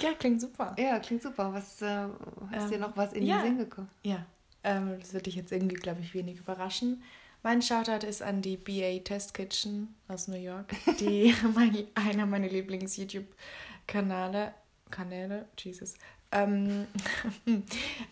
Ja, 0.00 0.12
klingt 0.12 0.40
super. 0.40 0.74
Ja, 0.76 0.98
klingt 0.98 1.22
super. 1.22 1.54
Was 1.54 1.80
äh, 1.80 2.08
hast 2.50 2.64
ähm, 2.64 2.70
dir 2.70 2.78
noch 2.78 2.96
was 2.96 3.12
in 3.12 3.24
ja, 3.24 3.38
den 3.38 3.44
Sinn 3.44 3.58
gekommen? 3.58 3.88
Ja, 4.02 4.26
ähm, 4.64 4.98
das 4.98 5.14
wird 5.14 5.26
dich 5.26 5.36
jetzt 5.36 5.52
irgendwie, 5.52 5.76
glaube 5.76 6.00
ich, 6.00 6.12
wenig 6.12 6.38
überraschen. 6.38 7.00
Mein 7.44 7.62
Shoutout 7.62 8.04
ist 8.06 8.20
an 8.20 8.42
die 8.42 8.56
BA 8.56 8.98
Test 9.04 9.34
Kitchen 9.34 9.94
aus 10.08 10.26
New 10.28 10.38
York, 10.38 10.74
die 10.98 11.34
mein, 11.54 11.86
einer 11.94 12.26
meiner 12.26 12.48
Lieblings-YouTube-Kanäle, 12.48 14.52
Kanäle, 14.90 15.48
Jesus, 15.56 15.94
ähm, 16.32 16.86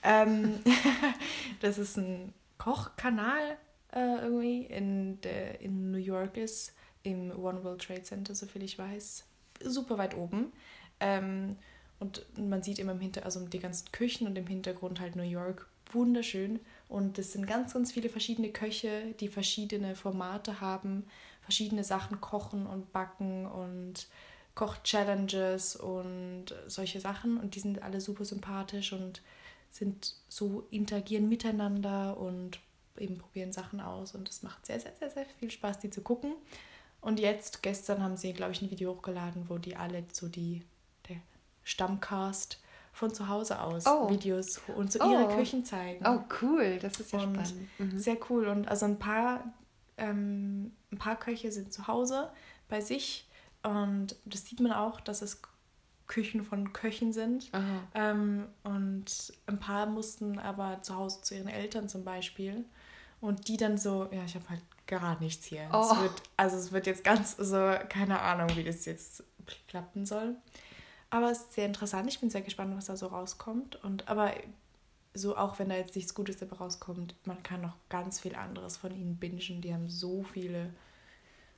ähm, 0.03 0.59
das 1.61 1.79
ist 1.79 1.97
ein 1.97 2.33
Kochkanal, 2.59 3.57
äh, 3.93 4.17
irgendwie 4.23 4.65
in, 4.65 5.21
der, 5.21 5.61
in 5.61 5.91
New 5.91 5.99
York 5.99 6.37
ist, 6.37 6.75
im 7.03 7.31
One 7.31 7.63
World 7.65 7.83
Trade 7.83 8.03
Center, 8.03 8.35
soviel 8.35 8.63
ich 8.63 8.79
weiß, 8.79 9.25
super 9.61 9.99
weit 9.99 10.17
oben. 10.17 10.53
Ähm, 11.01 11.57
und 11.99 12.25
man 12.37 12.63
sieht 12.63 12.79
immer 12.79 12.93
im 12.93 13.01
Hintergrund, 13.01 13.37
also 13.37 13.49
die 13.49 13.61
ganzen 13.61 13.93
Küchen 13.93 14.27
und 14.27 14.37
im 14.37 14.47
Hintergrund 14.47 15.01
halt 15.01 15.15
New 15.17 15.23
York, 15.23 15.69
wunderschön. 15.93 16.61
Und 16.89 17.19
es 17.19 17.33
sind 17.33 17.47
ganz, 17.47 17.75
ganz 17.75 17.93
viele 17.93 18.09
verschiedene 18.09 18.51
Köche, 18.51 19.15
die 19.21 19.29
verschiedene 19.29 19.95
Formate 19.95 20.61
haben, 20.61 21.05
verschiedene 21.43 21.85
Sachen 21.85 22.21
kochen 22.21 22.67
und 22.67 22.93
backen 22.93 23.47
und 23.47 24.09
Koch-Challenges 24.55 25.77
und 25.77 26.47
solche 26.67 27.01
Sachen. 27.01 27.39
Und 27.39 27.55
die 27.55 27.61
sind 27.61 27.83
alle 27.83 28.01
super 28.01 28.25
sympathisch 28.25 28.93
und 28.93 29.23
sind 29.71 30.17
so 30.29 30.67
interagieren 30.71 31.29
miteinander 31.29 32.19
und 32.19 32.61
eben 32.99 33.19
probieren 33.19 33.53
Sachen 33.53 33.81
aus 33.81 34.15
und 34.15 34.29
es 34.29 34.43
macht 34.43 34.67
sehr, 34.67 34.81
sehr, 34.81 34.93
sehr, 34.99 35.11
sehr 35.11 35.27
viel 35.39 35.51
Spaß, 35.51 35.79
die 35.79 35.91
zu 35.91 36.03
gucken. 36.03 36.35
Und 37.01 37.19
jetzt, 37.19 37.63
gestern 37.63 38.03
haben 38.03 38.17
sie, 38.17 38.33
glaube 38.33 38.53
ich, 38.53 38.63
ein 38.63 38.71
Video 38.71 38.95
hochgeladen, 38.95 39.49
wo 39.49 39.59
die 39.59 39.75
alle 39.77 40.05
so 40.13 40.29
die, 40.29 40.63
der 41.09 41.17
Stammcast 41.65 42.61
von 42.93 43.13
zu 43.13 43.29
Hause 43.29 43.61
aus 43.61 43.87
Oh. 43.87 44.09
Videos 44.11 44.61
und 44.77 44.93
so 44.93 45.01
Oh. 45.01 45.11
ihre 45.11 45.35
Küchen 45.37 45.65
zeigen. 45.65 46.07
Oh, 46.07 46.21
cool. 46.43 46.79
Das 46.81 47.01
ist 47.01 47.13
ja 47.13 47.21
Und 47.21 47.35
spannend. 47.45 47.69
Mhm. 47.79 47.99
Sehr 47.99 48.17
cool. 48.31 48.47
Und 48.49 48.69
also 48.69 48.85
ein 48.87 48.99
paar, 48.99 49.53
ähm, 49.97 50.73
ein 50.93 50.99
paar 50.99 51.17
Köche 51.17 51.51
sind 51.51 51.73
zu 51.73 51.87
Hause 51.89 52.31
bei 52.69 52.81
sich. 52.81 53.27
Und 53.63 54.15
das 54.25 54.45
sieht 54.47 54.61
man 54.61 54.73
auch, 54.73 55.01
dass 55.01 55.23
es 55.23 55.41
Küchen 56.07 56.45
von 56.45 56.73
Köchen 56.75 57.13
sind. 57.13 57.51
Ähm, 57.95 58.47
und 58.65 59.33
ein 59.47 59.59
paar 59.59 59.87
mussten 59.87 60.39
aber 60.39 60.83
zu 60.83 60.95
Hause 60.95 61.23
zu 61.23 61.35
ihren 61.35 61.49
Eltern 61.49 61.89
zum 61.89 62.05
Beispiel. 62.05 62.65
Und 63.23 63.47
die 63.47 63.57
dann 63.57 63.79
so, 63.79 64.09
ja, 64.11 64.25
ich 64.25 64.35
habe 64.35 64.49
halt 64.49 64.63
gar 64.89 65.19
nichts 65.21 65.47
hier. 65.47 65.71
Oh. 65.73 65.89
Es 65.93 66.01
wird, 66.03 66.23
also 66.37 66.57
es 66.57 66.73
wird 66.73 66.89
jetzt 66.89 67.05
ganz 67.05 67.37
so, 67.37 67.73
keine 67.89 68.21
Ahnung, 68.21 68.49
wie 68.57 68.65
das 68.65 68.85
jetzt 68.85 69.23
klappen 69.69 70.05
soll. 70.05 70.35
Aber 71.09 71.31
es 71.31 71.39
ist 71.39 71.53
sehr 71.53 71.67
interessant. 71.67 72.09
Ich 72.09 72.19
bin 72.19 72.31
sehr 72.31 72.43
gespannt, 72.43 72.77
was 72.77 72.87
da 72.87 72.97
so 72.97 73.07
rauskommt. 73.07 73.77
Und 73.85 74.09
aber 74.09 74.33
so 75.15 75.37
auch 75.37 75.61
wenn 75.61 75.69
da 75.69 75.77
jetzt 75.77 75.95
nichts 75.95 76.15
Gutes 76.15 76.39
dabei 76.39 76.57
rauskommt, 76.57 77.15
man 77.25 77.41
kann 77.45 77.61
noch 77.61 77.77
ganz 77.89 78.19
viel 78.19 78.35
anderes 78.35 78.77
von 78.77 78.93
ihnen 78.93 79.17
bingen. 79.17 79.61
Die 79.61 79.73
haben 79.73 79.89
so 79.89 80.25
viele 80.25 80.75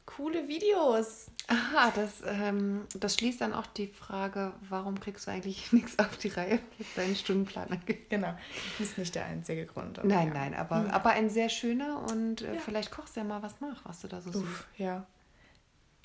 coole 0.06 0.48
Videos. 0.48 1.26
Aha, 1.46 1.92
das, 1.94 2.22
ähm, 2.26 2.86
das 2.94 3.14
schließt 3.16 3.40
dann 3.40 3.52
auch 3.52 3.66
die 3.66 3.86
Frage, 3.88 4.52
warum 4.68 4.98
kriegst 5.00 5.26
du 5.26 5.30
eigentlich 5.30 5.72
nichts 5.72 5.98
auf 5.98 6.16
die 6.16 6.28
Reihe, 6.28 6.58
was 6.78 6.86
deinen 6.94 7.16
Stundenplan 7.16 7.70
angeht. 7.70 8.08
Genau. 8.10 8.34
Das 8.78 8.88
ist 8.90 8.98
nicht 8.98 9.14
der 9.14 9.26
einzige 9.26 9.66
Grund. 9.66 10.00
Nein, 10.04 10.28
ja. 10.28 10.34
nein, 10.34 10.54
aber, 10.54 10.80
Mhm. 10.80 10.90
aber 10.90 11.10
ein 11.10 11.28
sehr 11.30 11.48
schöner 11.48 12.02
und 12.10 12.42
äh, 12.42 12.54
Ja. 12.54 12.60
vielleicht 12.60 12.90
kochst 12.90 13.16
du 13.16 13.20
ja 13.20 13.24
mal 13.26 13.42
was 13.42 13.60
nach, 13.60 13.84
was 13.84 14.00
du 14.00 14.08
da 14.08 14.20
so 14.20 14.32
siehst. 14.32 14.44
Uff, 14.44 14.66
ja. 14.78 15.06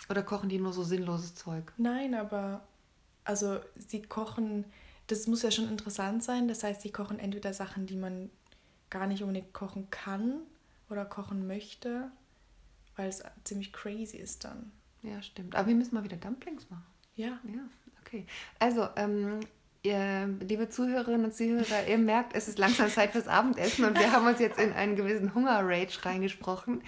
Oder 0.10 0.24
kochen 0.24 0.50
die 0.50 0.60
nur 0.60 0.74
so 0.74 0.84
sinnloses 0.84 1.36
Zeug? 1.36 1.72
Nein, 1.78 2.16
aber 2.16 2.62
also 3.26 3.60
sie 3.78 4.02
kochen, 4.02 4.66
das 5.08 5.28
muss 5.28 5.42
ja 5.44 5.52
schon 5.52 5.70
interessant 5.70 6.24
sein. 6.24 6.48
Das 6.48 6.64
heißt, 6.64 6.82
sie 6.82 6.92
kochen 6.92 7.20
entweder 7.20 7.54
Sachen, 7.54 7.86
die 7.86 7.96
man 7.98 8.30
gar 8.90 9.08
nicht 9.08 9.22
unbedingt 9.22 9.54
kochen 9.54 9.90
kann 9.92 10.40
oder 10.90 11.06
kochen 11.06 11.46
möchte, 11.48 12.12
weil 13.00 13.08
es 13.08 13.24
ziemlich 13.46 13.72
crazy 13.72 14.18
ist 14.18 14.44
dann. 14.44 14.74
Ja, 15.02 15.22
stimmt. 15.22 15.56
Aber 15.56 15.70
wir 15.70 15.76
müssen 15.76 15.96
mal 15.96 16.04
wieder 16.04 16.18
Dumplings 16.18 16.70
machen. 16.70 16.86
Ja. 17.16 17.40
Ja, 17.46 17.62
okay. 18.02 18.26
Also, 18.60 18.90
ähm, 18.98 19.40
ihr, 19.84 20.28
liebe 20.42 20.68
Zuhörerinnen 20.68 21.24
und 21.24 21.34
Zuhörer, 21.34 21.88
ihr 21.88 21.98
merkt, 21.98 22.36
es 22.36 22.50
ist 22.50 22.60
langsam 22.60 22.90
Zeit 22.90 23.12
fürs 23.14 23.30
Abendessen 23.30 23.86
und 23.86 23.98
wir 23.98 24.12
haben 24.12 24.28
uns 24.28 24.40
jetzt 24.40 24.60
in 24.60 24.74
einen 24.74 24.98
gewissen 24.98 25.34
Hunger-Rage 25.34 26.04
reingesprochen. 26.04 26.84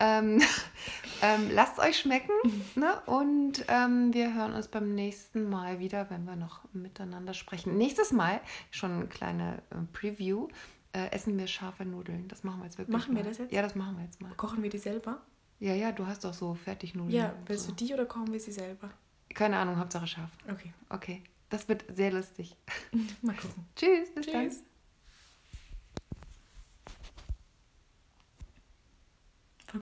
Ähm, 0.00 0.40
ähm, 1.22 1.50
lasst 1.52 1.78
euch 1.78 1.98
schmecken 1.98 2.32
ne? 2.74 2.98
und 3.04 3.66
ähm, 3.68 4.14
wir 4.14 4.34
hören 4.34 4.54
uns 4.54 4.68
beim 4.68 4.94
nächsten 4.94 5.50
Mal 5.50 5.80
wieder, 5.80 6.08
wenn 6.08 6.24
wir 6.24 6.36
noch 6.36 6.60
miteinander 6.72 7.34
sprechen. 7.34 7.76
Nächstes 7.76 8.10
Mal, 8.10 8.40
schon 8.70 8.92
eine 8.92 9.06
kleine 9.06 9.62
äh, 9.68 9.76
Preview, 9.92 10.48
äh, 10.94 11.10
essen 11.10 11.38
wir 11.38 11.46
scharfe 11.46 11.84
Nudeln. 11.84 12.26
Das 12.28 12.42
machen 12.42 12.60
wir 12.60 12.64
jetzt 12.64 12.78
wirklich 12.78 12.96
Machen 12.96 13.14
wir 13.14 13.22
mal. 13.22 13.28
das 13.28 13.36
jetzt? 13.36 13.52
Ja, 13.52 13.60
das 13.60 13.74
machen 13.74 13.98
wir 13.98 14.04
jetzt 14.04 14.22
mal. 14.22 14.32
Kochen 14.36 14.62
wir 14.62 14.70
die 14.70 14.78
selber? 14.78 15.20
Ja, 15.62 15.74
ja, 15.74 15.92
du 15.92 16.04
hast 16.04 16.24
doch 16.24 16.34
so 16.34 16.54
Fertignudeln. 16.54 17.14
Ja, 17.14 17.32
willst 17.46 17.66
so. 17.66 17.70
du 17.70 17.76
die 17.84 17.94
oder 17.94 18.04
kochen 18.04 18.32
wir 18.32 18.40
sie 18.40 18.50
selber? 18.50 18.90
Keine 19.32 19.56
Ahnung, 19.58 19.78
Hauptsache 19.78 20.08
scharf. 20.08 20.30
Okay, 20.50 20.72
Okay, 20.88 21.22
das 21.50 21.68
wird 21.68 21.84
sehr 21.88 22.10
lustig. 22.10 22.56
mal 23.22 23.36
gucken. 23.36 23.64
Tschüss, 23.76 24.12
bis 24.12 24.26
dann. 24.26 24.48
Tschüss. 24.50 24.64